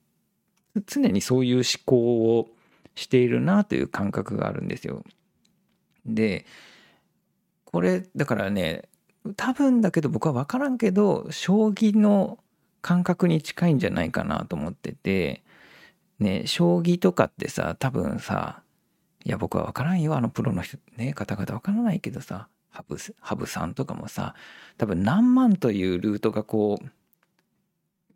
[0.86, 2.50] 常にそういう思考を
[2.96, 5.04] しているなという感覚があるんですよ。
[6.06, 6.46] で
[7.66, 8.84] これだからね
[9.36, 12.40] 多分だけど僕は分からんけど将棋の
[12.82, 15.44] 感覚に近いんじゃないかなと思ってて
[16.20, 18.62] ね将棋とかってさ多分さ
[19.24, 24.36] いや僕は分からんよあのプロの人ね方々分からないけどさ羽生さんとかもさ
[24.78, 26.86] 多分何万というルートがこう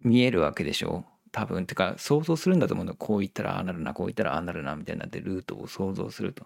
[0.07, 1.05] 見えるわけでしょ？
[1.31, 6.45] 多分てか想像するんだと思うのこう言ったらああなるなこう言ったらああなるなみたいになってルートを想像すると。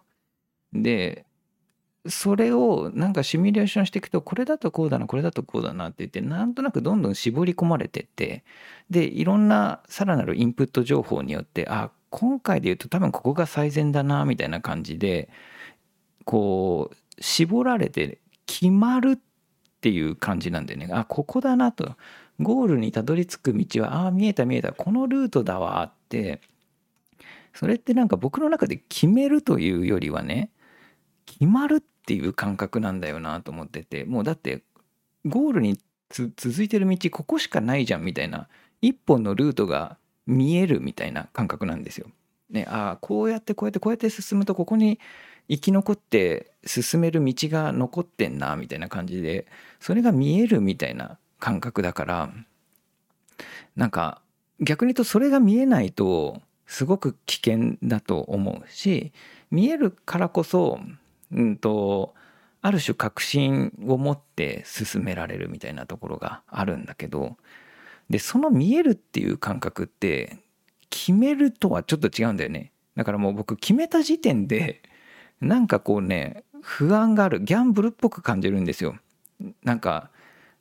[0.73, 1.25] で
[2.07, 8.43] それをなんかシミュレーションしていくとこれだとこうだなこれだとこうだなって言ってなんとなくどんどん絞り込まれてって
[8.89, 15.29] でいろんなさらなるインプット情報によってあ今回で言うと多分ここが最善だなみたいな感じで
[16.25, 19.19] こう絞られて決まるっ
[19.81, 20.89] ていう感じなんだよね。
[20.91, 21.95] あここだなと。
[22.39, 24.73] ゴールにたどり着く道はああ見えた見えた。
[24.73, 26.41] このルートだわって。
[27.53, 30.49] それってなんか僕の中で決めるというよりはね
[31.25, 34.63] 決まるってていう感覚なんだよなと思っててもうだって
[35.25, 35.77] ゴールに
[36.09, 38.47] 続いてる道ここしかないじゃんみたいな
[38.81, 39.97] 一本のルートが
[40.27, 42.07] 見えるみたいな感覚なんですよ。
[42.49, 44.99] ね、ああこうやってこうやってこうやって進むとここに
[45.49, 49.47] 生き残って進める道が残ってんなみたいな感じで
[49.79, 52.29] それが見えるみたいな感覚だから
[53.75, 54.21] なんか
[54.59, 59.11] 逆に言うとそれが見えないとすごく危険だと思うし
[59.51, 60.79] 見えるからこそ、
[61.35, 62.15] うんと、
[62.65, 67.37] ある種確信を持って進められるみたいなところがあるんだけど
[68.09, 70.39] でその見えるっていう感覚って
[70.89, 72.71] 決めるとはちょっと違うんだよね。
[72.95, 74.81] だからもう僕決めた時点で
[75.41, 77.41] なんかこうね不安がある。
[77.41, 78.95] ギャンブルっぽく感じるんですよ。
[79.63, 80.09] なんか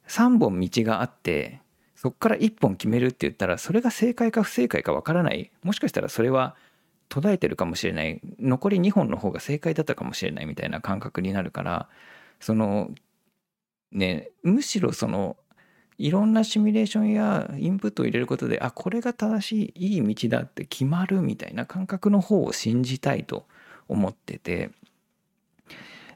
[0.08, 1.62] 3本道があって
[1.96, 5.50] そっから1本決めるって言ったらそれが正解か不正解かわからない。
[5.62, 6.54] もしかしたらそれは
[7.14, 8.20] 途絶えてるかもしれない。
[8.40, 11.88] 残り2本の方が正解だったかもしれないみたいな感覚になるから
[12.40, 12.90] その
[13.92, 15.36] ねむしろその
[15.96, 23.46] いろんなシミュレーションやインプットを入れることであこれが正しいいい道だって決まるみたいな感覚の方を信じたいと
[23.86, 24.72] 思ってて。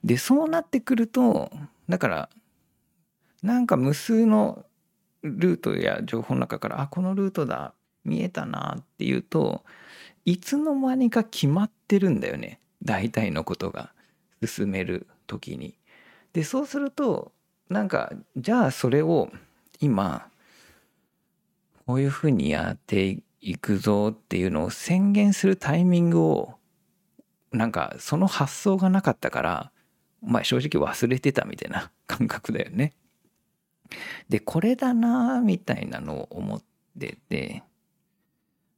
[0.02, 1.50] でそうなってくると
[1.88, 2.28] だから
[3.42, 4.64] なんか無数の
[5.22, 7.74] ルートや情報の中からあこのルートだ
[8.04, 9.64] 見えたなっていうと
[10.28, 13.94] いつの間にか決まってるんだよね大体のことが
[14.44, 15.74] 進める時に。
[16.34, 17.32] でそうすると
[17.70, 19.30] なんかじゃあそれを
[19.80, 20.28] 今
[21.86, 26.56] こういうふうにやっていくぞっていうのを宣言するタイミングを
[27.50, 29.72] なんかその発想がなかったから
[30.22, 32.92] まあ正直忘れてたみたいな 感覚だよね。
[34.28, 36.62] でこれだなみたいなのを思っ
[37.00, 37.62] てて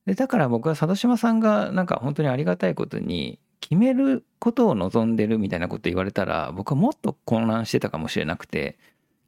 [0.07, 8.79] でだから僕は佐渡島さんがなんか本当にありがたいことに決めることを望んでるみたいなこと言われたら僕はもっと混乱してたかもしれなくて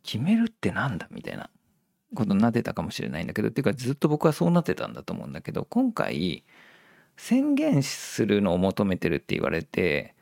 [0.03, 1.51] 決めるってなんだみたいな
[2.15, 6.45] ことになってたかもしれないんだけどっていうかずっと僕はそうなってたんだと思うんだけど今回
[7.17, 10.15] 宣言するのを求めてるって言われて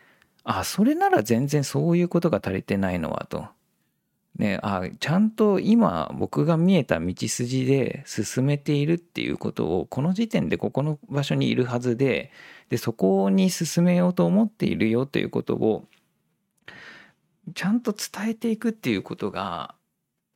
[0.44, 3.48] あそれなら全然そういうことが足りてないのはと。
[4.36, 12.30] ね、あちゃんと今僕が見えた道筋で進めているっていうことをこの時点でここの場所にいるはずで
[12.70, 15.84] でそこに進めようと思っているよということを
[17.54, 19.74] ちゃんと伝えていくっていうことが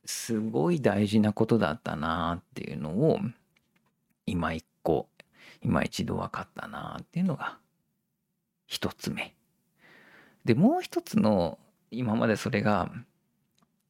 [0.05, 3.19] すごい大事なことだったなっていうのを
[4.25, 5.07] 今一個
[5.63, 7.57] 今一度分かったなっていうのが
[8.67, 9.33] 一つ目。
[10.43, 11.57] でもう一つの
[11.89, 12.91] 今までそれが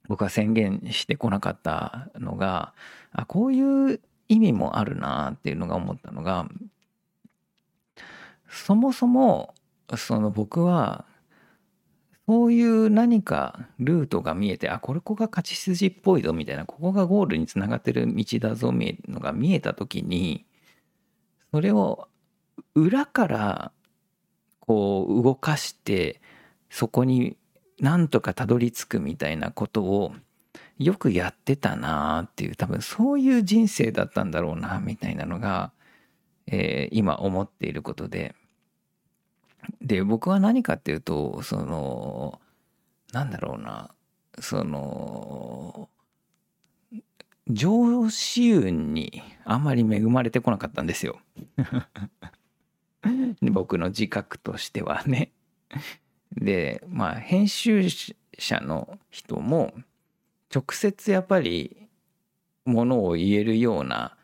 [0.08, 2.74] 僕は宣言してこなかったのが
[3.12, 6.48] あこういう意味もあるなっていうのが思ったのが
[8.50, 9.54] そもそも
[9.96, 11.06] その僕は
[12.28, 20.46] そういう何かルートが見えてあこれここが勝ち筋っぽいぞみたいなここがゴールにつながってる道だぞみたいなのが見えた時に
[21.52, 22.08] それを
[22.74, 23.72] 裏から
[24.60, 26.20] こう動かして
[26.72, 27.38] そこに
[27.80, 30.16] なんとかたどり着くみたいなことを
[30.78, 35.72] よくやってたなあっていう多分そういう人生だったんだろうなみたいなのが、
[36.48, 38.36] えー、今思っていることで。
[39.82, 42.40] で僕は何かっていうとその
[43.14, 43.90] なんだろうな
[44.40, 45.90] その
[47.48, 51.20] 上司運にあまり恵まれてこなかったんですよ。
[53.42, 55.32] 僕の自覚としてはね。
[56.38, 57.88] でまあ編集
[58.38, 59.74] 者の人も
[60.54, 61.88] 直接やっぱり
[62.66, 64.16] ものを言えるような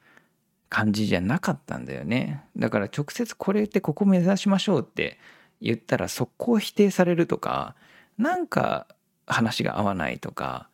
[0.69, 2.45] 感じじゃなかったんだよね。
[2.55, 5.19] だから直接これってここ目指しましょうって
[5.59, 7.75] 言ったらそこを否定されるとか
[8.17, 8.87] なんか
[9.27, 10.69] 話が合わないとか、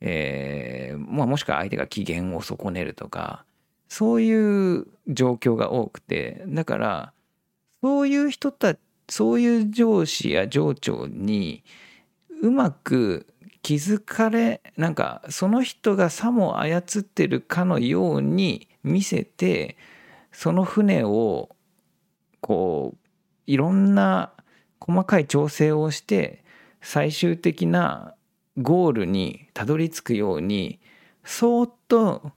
[0.00, 3.44] えーまあ、もしくは相手が機嫌を損ねるとか
[3.88, 7.12] そういう状況が多くてだから
[7.82, 8.76] そういう人た
[9.08, 11.62] そういう上司や上長に
[12.40, 13.26] うまく
[13.62, 19.76] 気づかれなんかその人がさも操ってるかのように見せて
[20.32, 21.48] その船を
[22.40, 22.98] こう
[23.46, 24.32] いろんな
[24.80, 26.44] 細かい調整をして
[26.82, 28.14] 最終的な
[28.58, 30.78] ゴールにたどり着くように
[31.24, 32.32] そーっと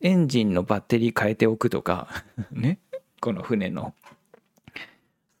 [0.00, 2.08] エンジンのバッテリー変えておくとか
[2.50, 2.78] ね？
[3.20, 3.94] この船の。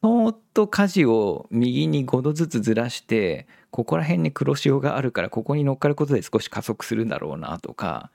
[0.04, 8.10] そーっと舵を右に5度ずつずらしてここら辺に黒潮があるからここに乗っかることで少し加速するんだろうなとか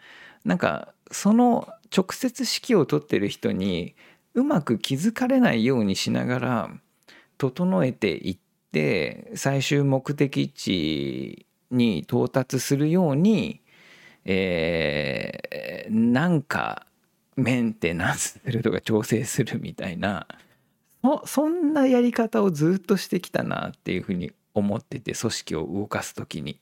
[0.46, 3.96] なんかその直接指揮を取ってる人に
[4.36, 6.70] うまく気づかれないようにしながら
[7.40, 8.38] 整えていっ
[8.72, 13.62] て最終目的地に到達するように、
[14.26, 16.86] えー、なんか
[17.36, 20.28] メンテナンスするとか調整するみたいな
[21.04, 26.60] そそんなやり方をずっとしてきたなっていうふうに思ってて組織を動かす時に。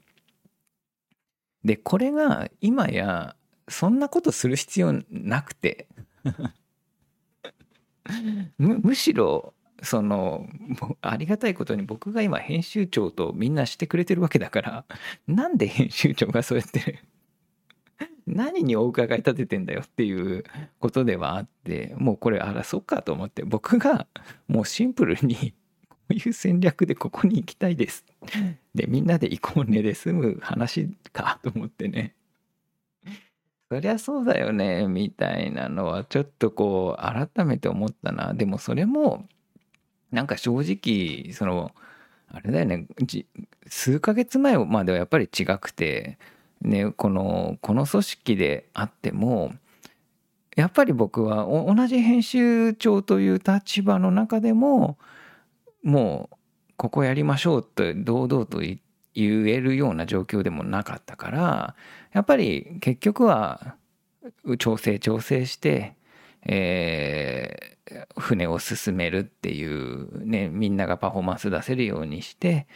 [1.63, 3.35] でこれが今や
[3.67, 5.87] そんなことする必要なくて
[8.57, 10.47] むむしろその
[11.01, 14.85] ありがたいことに僕が今編集長とみんなしてくれてるわけだから
[15.27, 17.03] なんで編集長がそうやって
[18.27, 20.43] 何にお伺い立ててんだよっていう
[20.79, 24.05] ことではあってもうこれ争っかと思って僕が
[24.47, 25.53] もうシンプルに
[25.89, 28.05] こういう戦略でここに行きたいです。
[28.75, 32.13] でみんなで行こうねで済む話かと思ってね。
[33.69, 38.33] そりゃそうだよねみたいなのはちょっとこう改めて思ったな。
[38.33, 39.25] でもそれも
[40.11, 41.71] なんか正直その
[42.29, 42.87] あれだよね
[43.67, 46.17] 数ヶ月前まではやっぱり違くて、
[46.61, 49.53] ね、このこの組織であっても
[50.55, 54.97] やっぱり僕は同じ編集長という立場の中でも
[55.83, 56.35] もう
[56.77, 58.79] ここやりましょうって堂々と言
[59.15, 61.75] えるような状況でもなかったから
[62.11, 63.75] やっぱり結局は
[64.57, 65.93] 調整調整して、
[66.45, 67.77] え
[68.17, 72.67] 船を進めるっていうねみんながパフォーマンス出せるようにして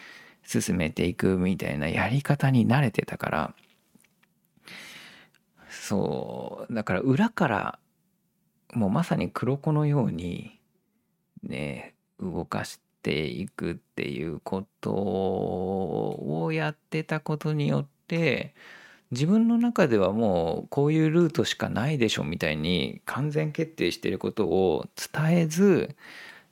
[0.43, 3.55] 進めていくみたいなやり方に慣れてたから
[5.81, 6.73] そう。
[6.73, 7.79] だから裏から
[8.73, 10.59] もうまさに黒子のように
[11.41, 18.53] ね動かしていくっていうことをやってたことによって
[19.09, 25.95] 自分の中ではもうこういうルートしかないでしょみたいに完全決定してることを伝えず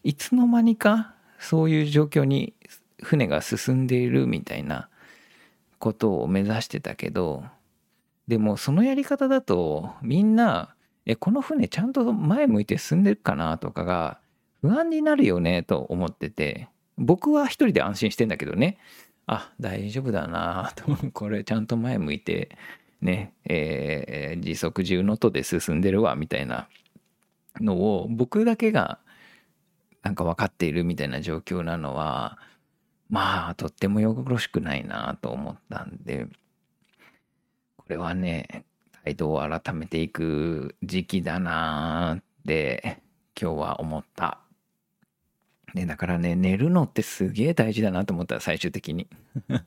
[0.04, 2.56] いつの間にかそういう状況に
[3.04, 4.90] 船が進んでいるみたいな
[5.78, 7.44] ことを目指してたけど
[8.30, 10.76] でもそのやり方だとみんな
[11.08, 14.20] えこの船ちゃんと前向いて進んでるかなとかが
[14.62, 18.78] 不安になるよねと思ってて僕は一人で安心してんだけどね。
[19.26, 22.56] あ大丈夫だなと これちゃんと前向いて
[23.02, 26.68] ねえー、時速10ノットで進んでるわみたいな
[27.60, 29.00] のを僕だけが
[30.04, 32.38] なんか分かっているみたいな状況なのは
[33.10, 36.28] まあとってもよろしくないなと思ったんで。
[37.90, 38.66] これはね
[39.04, 43.00] 態度を改めていく時期だなって
[43.40, 44.42] 今日は思った。
[45.74, 49.08] ね、だからね、寝るのってすげえ大事だなと思った、最終的に。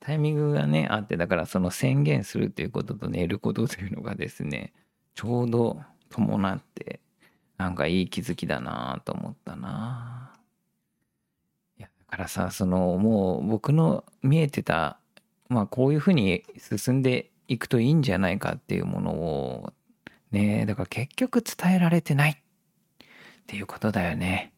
[0.00, 4.74] タイミングがね、あって、だからその宣言するっていうことと寝ることというのがですね、
[5.14, 7.00] ちょうど伴って、
[7.56, 10.34] なんかいい気づきだなと思ったな。
[11.78, 14.98] いや、だからさ、そのもう僕の見えてた、
[15.54, 19.72] まあこういうふうに進んでいくといいんじゃないかっていうものを、
[20.32, 22.36] ね、だから結局伝えられてないっ
[23.46, 24.52] ていうことだよね。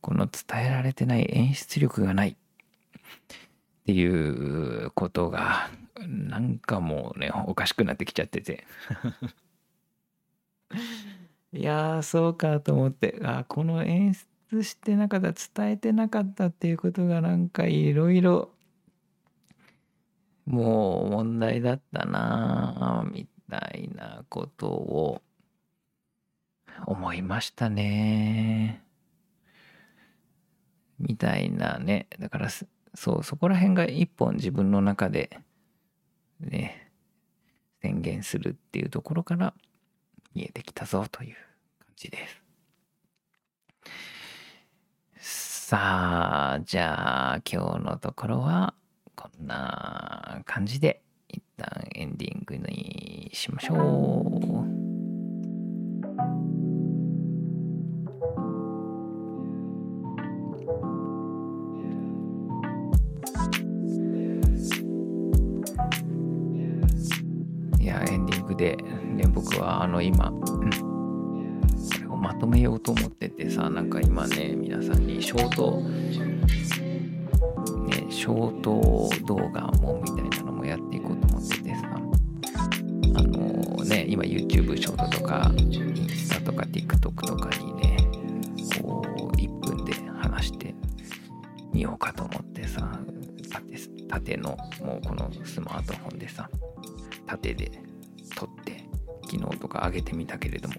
[0.00, 2.30] この伝えられてない演出力がない。
[2.30, 2.34] っ
[3.84, 5.68] ていうことが
[6.06, 8.66] なんかもうねおかしくなってきちゃってて。
[11.52, 13.20] いやーそうかと思って。
[13.22, 14.14] あこの演
[14.50, 18.50] 出してなかった伝えてなかったっていうことがなんかいろいろ
[20.48, 25.20] もう問題だったなみたいなことを
[26.86, 28.82] 思いましたね。
[30.98, 32.06] みたいなね。
[32.18, 32.66] だから、そ
[33.16, 35.38] う、そこら辺が一本自分の中で、
[36.40, 36.90] ね、
[37.82, 39.52] 宣言するっていうところから
[40.34, 41.34] 見えてきたぞという
[41.78, 42.42] 感じです。
[45.68, 48.72] さあ、じゃあ今日のところは
[49.18, 54.88] こんな感じで一旦エンディングにしましょう。
[68.56, 68.76] で
[69.16, 70.60] で僕はあの今、うん、こ
[72.00, 75.80] れをまとめようと思っててさなんか今ね皆さんにショート
[78.18, 81.88] ショート動画もみたいなのもやっていこうと思っててさ、
[83.14, 87.96] あのね、今 YouTube ショートとか、インスタとか TikTok とかにね、
[88.82, 90.74] こう、1分で話して
[91.72, 92.90] みようかと思ってさ、
[94.08, 96.50] 縦のもうこのスマートフォンでさ、
[97.24, 97.70] 縦で
[98.34, 98.84] 撮って
[99.30, 100.74] 昨日とか上げてみたけれども。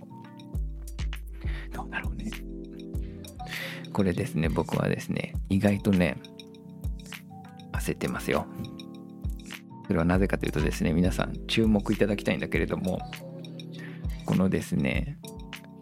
[1.71, 2.29] どうだろうね。
[3.93, 6.17] これですね僕はですね意外とね
[7.89, 8.45] 焦ってますよ
[9.87, 12.99] それはなぜかというとですね皆さん注目いただきたいんだけれども
[14.25, 15.17] このですね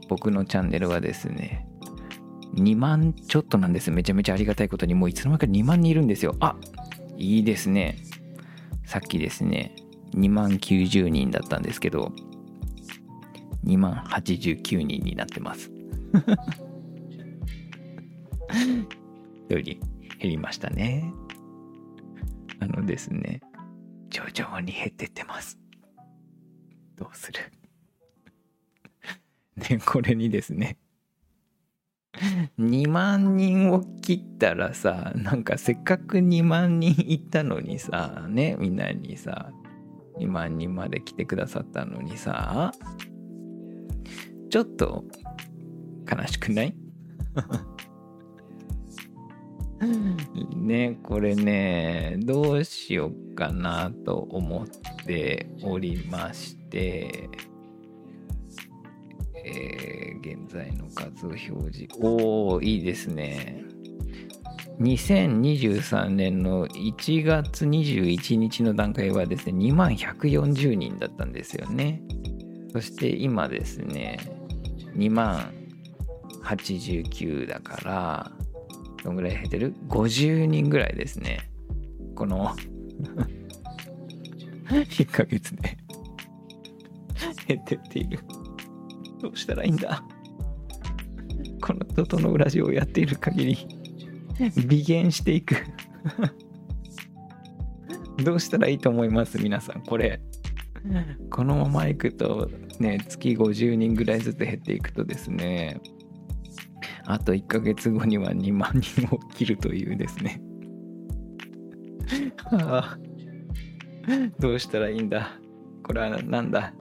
[0.07, 1.67] 僕のチャンネルはですね
[2.55, 6.55] 2万ちょっとなんですめちゃめちゃありがたいことにもういつの間にか2万人いるんですよあ
[7.17, 7.97] いいですね
[8.85, 9.75] さっきですね
[10.15, 12.11] 2万90人だったんですけど、
[13.65, 15.71] 2万89人になってます。
[19.49, 19.79] より
[20.19, 21.13] 減りましたね。
[22.59, 23.41] あのですね、
[24.09, 25.57] 徐々に減ってってます。
[26.95, 27.39] どうする？
[29.69, 30.77] ね、これにですね、
[32.59, 39.51] 2万人を切ったらさ、なんかせっかく2万人いったのにさ、ね、みんなにさ、
[40.19, 42.71] 2万人まで来てくださったのにさ
[44.49, 45.05] ちょっと
[46.11, 46.75] 悲しくない？
[50.55, 54.67] ねこれねどうしようかなと思っ
[55.05, 57.29] ておりまして
[59.49, 61.87] えー、現在の数を表示。
[62.01, 63.63] おおいいですね。
[64.81, 72.01] 2023年の1月21日の段階はですね、2万140人だったんですよね。
[72.73, 74.19] そして今ですね、
[74.95, 75.53] 2万
[76.43, 78.31] 89だから、
[79.07, 81.49] どんぐらい減ってる ?50 人ぐらいですね。
[82.13, 82.53] この
[84.67, 85.77] 1ヶ月で
[87.47, 88.19] 減ってっている。
[89.21, 90.03] どうしたらいいんだ？
[91.61, 93.57] この「整うラジオ」をやっている限り
[94.67, 95.55] 微減していく
[98.23, 99.41] どうしたらいいと思います？
[99.41, 100.19] 皆さんこれ
[101.29, 102.49] このままいくと
[102.79, 105.79] ね月50人ぐらいずつ減っていくとですね
[107.09, 110.41] あと1ヶ月後には2万人を切るというですね。
[112.51, 112.97] はあ、
[114.39, 115.31] どうしたらいいんだ？
[115.83, 116.73] これは何だ？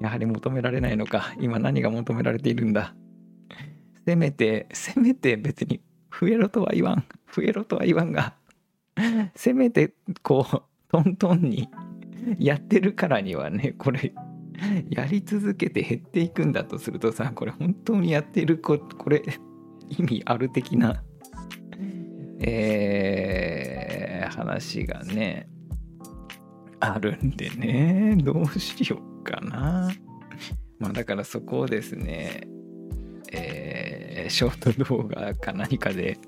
[0.00, 1.34] やはり求められないのか？
[1.40, 2.94] 今何が求められているんだ？
[4.06, 5.80] せめてせめて別に
[6.20, 7.04] 増えろとは言わん。
[7.34, 8.34] 増えろとは言わんが
[9.34, 11.68] せめてこうトントンに
[12.38, 14.14] やってるからにはねこれ
[14.90, 19.22] やり続けて減っていくんだとするとさこれ本当にやってるここれ
[19.88, 21.02] 意味ある的な
[22.40, 25.48] えー、話がね
[26.80, 29.90] あるんでねどうしようかな。
[30.78, 32.42] まあだからそこをですね
[33.32, 36.18] えー、ショート動画か何かで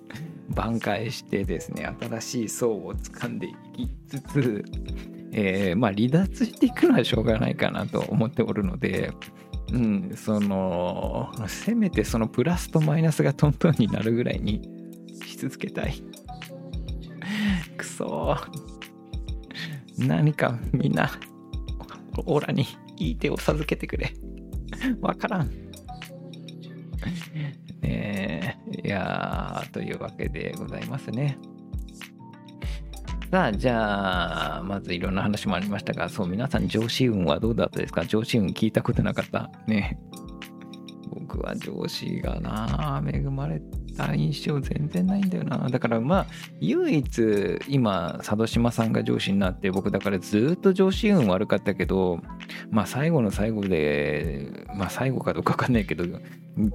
[0.51, 4.65] 挽回してですね新しい層を掴んでいきつつ、
[5.33, 9.13] えー、まあ離脱していくのはしょうがないかなと思っておるので、
[9.73, 14.63] うん、そのせめてそのプラスとマイナスがトントンになるぐらいに
[15.27, 15.95] し続けたい。
[17.77, 18.37] くそ
[19.99, 21.11] 何かみんな
[22.25, 22.67] オーラに
[22.97, 24.13] いい手を授けてくれ。
[25.01, 25.51] わからん。
[27.83, 31.39] ねいやというわけでございますね。
[33.31, 38.07] さあ、じゃあ、まずいろんな話もありましたが、そう、皆さん上司運はどうだったですか？
[38.07, 39.51] 上司運聞いたことなかった？
[39.67, 39.99] ね。
[41.11, 43.61] 僕は上司がな、恵まれ
[43.97, 45.69] た印象全然ないんだよな。
[45.69, 46.27] だからまあ、
[46.61, 52.21] 唯一今、佐渡島さんが上司になって、僕だからずっと上司運悪かったけど、
[52.71, 56.05] まあ最後の最後で、まあ最後かどうかわかんないけど、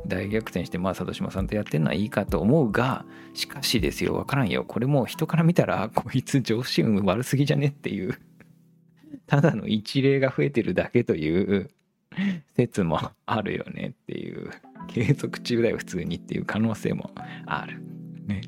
[0.08, 4.64] 大逆転して、まあ佐渡島さんとやってるのはいいかと思うが、しかしですよ、わからんよ。
[4.64, 8.18] これも人から見たら、 こいつ上司運悪すぎじゃねっていう、
[9.28, 11.70] ただの一例が増えてるだけという
[12.56, 14.50] 説もあるよねっていう。
[14.88, 17.12] 継続中だよ普通にっていう可能性も
[17.46, 17.82] ある。
[18.28, 18.42] ね、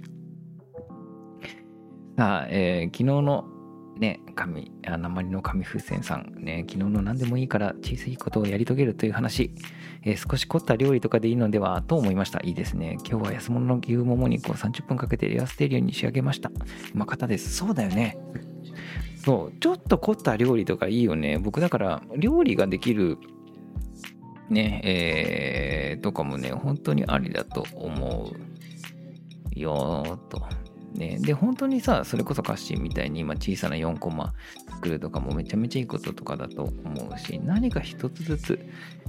[2.17, 3.54] さあ、えー、昨日の
[3.97, 9.51] ね、神、あ鉛の神風船さん、ね、昨日の何でもいいから小さいことをやり遂げるという話、
[10.03, 12.41] えー、少し凝った料理とかでいいのではと思いました。
[12.43, 12.97] いいですね。
[13.09, 16.49] 今日は安物の牛もも肉を30分かけてレアステリオに仕上げました。
[16.49, 17.55] うまかったです。
[17.55, 18.17] そうだよね。
[19.25, 23.17] そうちょっと凝った料理とかいいよね僕だから料理ができる
[24.49, 28.31] ねえー、とかもね本当にありだと思
[29.55, 30.43] うよと
[30.95, 34.33] ね、で本当にさそれこそカッシーみたいに今小さな4コマ
[34.75, 38.59] 作るとかもめちゃめちゃいいこととかだと思うし何か一つずつ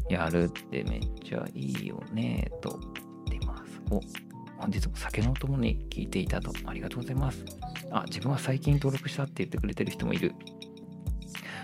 [0.08, 2.92] やるってめっちゃいいよねと思っ
[3.40, 4.00] てますお
[4.60, 7.44] 本日も酒のお供に聞いていたとありがとうございます
[7.92, 10.34] あ自分は最近登録したって言ってくれてる人もいる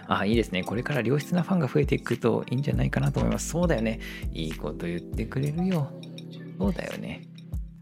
[0.09, 0.65] あ、いいですね。
[0.65, 3.49] これから良質なファンが増えていくといいんじゃないかなと思います。
[3.49, 4.01] そうだよね。
[4.33, 5.91] いいこと言ってくれるよ。
[6.59, 7.23] そうだよね。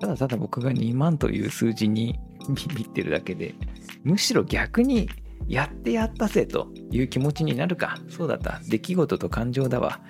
[0.01, 3.55] ただただ僕が2万という数字にビビってるだけで、
[4.03, 5.09] むしろ逆に
[5.46, 7.98] やってやったぜという気持ちになるか。
[8.09, 8.61] そうだった。
[8.68, 10.01] 出来事と感情だわ。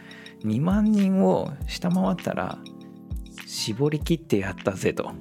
[0.44, 2.58] 2万人を下回ったら、
[3.46, 5.12] 絞り切ってやったぜと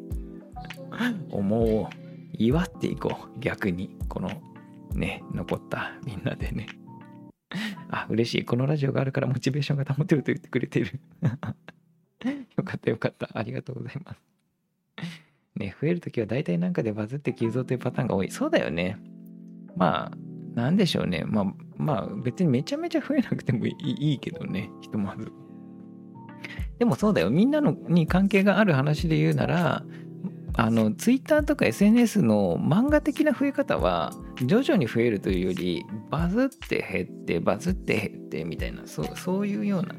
[1.30, 1.86] 思う。
[2.32, 3.40] 祝っていこう。
[3.40, 3.96] 逆に。
[4.08, 4.30] この
[4.94, 6.66] ね、残ったみんなでね。
[7.90, 8.44] あ、嬉しい。
[8.44, 11.00] このラジオがあるからモチベーションが保てると言ってくれている。
[12.56, 13.28] よかったよかった。
[13.32, 14.20] ありがとうございます。
[15.56, 18.30] ね、増えるときは大体なんかでバズって急増というパターンが多い。
[18.30, 18.98] そうだよね。
[19.76, 20.18] まあ、
[20.54, 21.24] なんでしょうね。
[21.26, 24.70] まあ、まあ、別にめちゃめちゃ増えなくてもいいけどね。
[24.80, 25.32] ひとまず。
[26.78, 27.30] でもそうだよ。
[27.30, 29.84] みんなのに関係がある話で言うなら、
[30.54, 34.12] あの、ツイッターとか SNS の漫画的な増え方は、
[34.44, 39.94] 徐々に増えるというより、バズって減って、バズって減ってみたいな、そうそういうような、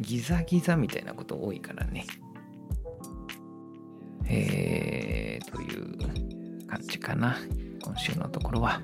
[0.00, 2.06] ギザギザみたいなこと多いからね。
[4.26, 7.36] えー、という感じかな。
[7.82, 8.80] 今週のところは。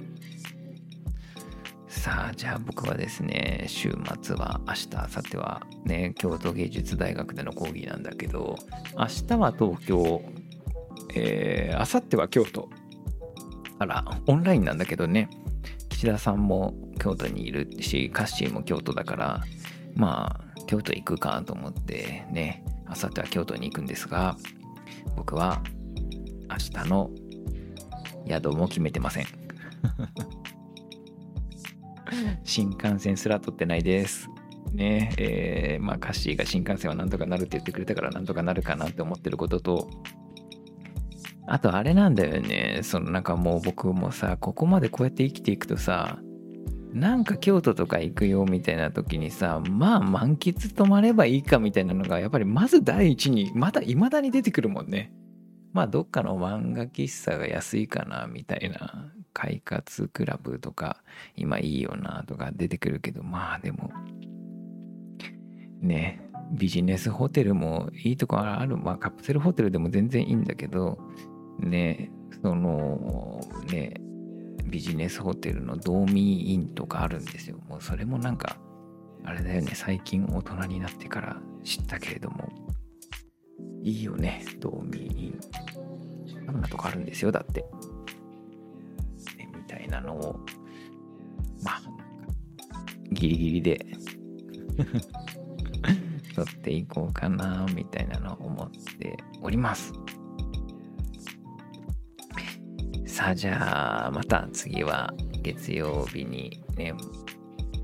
[1.87, 8.57] さあ、じゃあ僕はですね、週末は明日、明後日はね、京都芸術大学での講義なんだけど、
[8.97, 10.23] 明日は東京、
[11.15, 12.69] えー、明後日は京都。
[13.79, 15.31] あら、オンラインなんだけどね、
[15.99, 19.43] 岸田さんも京都にいるし、カッシーも京都だから、
[19.97, 24.37] まあ、京都行くかと思ってね、明後日は京都に行くんですが、
[25.17, 25.61] 僕は
[26.49, 27.11] 明日の
[28.29, 29.27] 宿も決めてません。
[32.45, 34.29] 新幹線すら取ってないです。
[34.73, 39.91] ねえー、まあカッシーが新幹線はなんとかなるって言ってくれたからなんとかなるかなって思ってることと
[41.51, 42.81] あとあれなんだよね。
[42.83, 46.19] そのなんかもう僕もさここまでこうやって生きていくとさ
[46.93, 55.13] なんか京都とか行くよみたいな時にさまあ満喫泊まればいいかみたいなのがやっぱりまず第一にまだ未だに出てくるもんね。
[55.73, 61.03] まあどっかの漫画喫茶が安いかなみたいな快活クラブとか
[61.37, 63.91] 今いいよなとか出てくるけどまあでも
[65.81, 66.21] ね
[66.53, 68.77] ビジネスホテルもいいとこある。
[68.79, 70.99] まあカプセルホテルでも全然いいんだけど
[71.59, 72.11] ね
[72.43, 73.41] その
[73.71, 74.01] ね
[74.69, 77.59] ビジネスホテルのドーミーインとかあるんですよ。
[77.69, 78.59] もうそれもなんか、
[79.25, 82.49] あれだよね、最近大人になってから知ったけれども、
[83.83, 85.41] いいよね、ドーミーイン。
[86.47, 87.63] サウナとかあるんですよ、だって。
[89.37, 90.41] ね、みたいなのを、
[91.63, 91.81] まあ、
[93.11, 93.87] ギリギリで
[96.35, 99.93] 取っていこうかな、みたいなのを思っております。
[103.19, 105.13] さあじゃあまた次は
[105.43, 106.95] 月曜日にね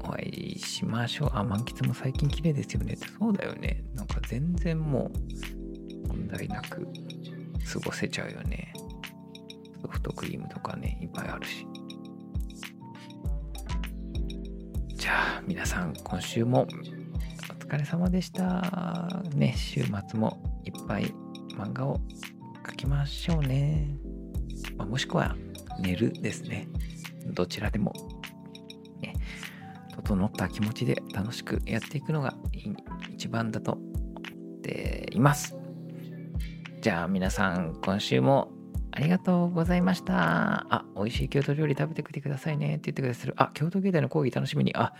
[0.04, 1.30] お会いしましょう。
[1.32, 3.08] あ、満喫も最近綺麗ですよねって。
[3.08, 3.82] そうだよね。
[3.96, 5.10] なんか全然も
[6.04, 6.86] う問題なく
[7.72, 8.72] 過ごせちゃうよね。
[9.82, 11.66] ソフトクリームとかね、いっぱいあるし。
[14.94, 19.20] じゃあ皆さん今週もお疲れ様でした。
[19.34, 21.12] ね、週末もいっぱい
[21.58, 22.00] 漫画を
[22.62, 24.03] 描きましょうね。
[24.76, 25.36] まあ、もしくは
[25.80, 26.68] 寝るですね。
[27.26, 27.92] どちらでも、
[29.00, 29.14] ね、
[29.96, 32.34] 整った気持ちで楽しくやっていくのが
[33.10, 33.82] 一番だと思
[34.58, 35.56] っています。
[36.80, 38.50] じゃあ皆さん今週も
[38.92, 40.66] ありがとうございました。
[40.72, 43.34] あ、美味しい京都料理食べてきてくださいねって言ってくださる。
[43.36, 44.74] あ、京都芸大の講義楽しみに。
[44.76, 44.92] あ、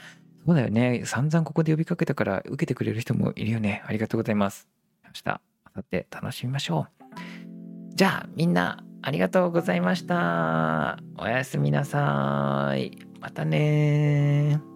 [0.46, 1.02] そうだよね。
[1.04, 3.82] 散々ここで呼びかけたから受けてくれる人もいるよね。
[3.86, 4.68] ありがとうございます。
[5.04, 5.40] 明日、
[5.76, 7.94] 明後日楽しみましょう。
[7.94, 10.98] じゃあみんなありがとうございました。
[11.18, 12.96] おやすみなさい。
[13.20, 14.73] またね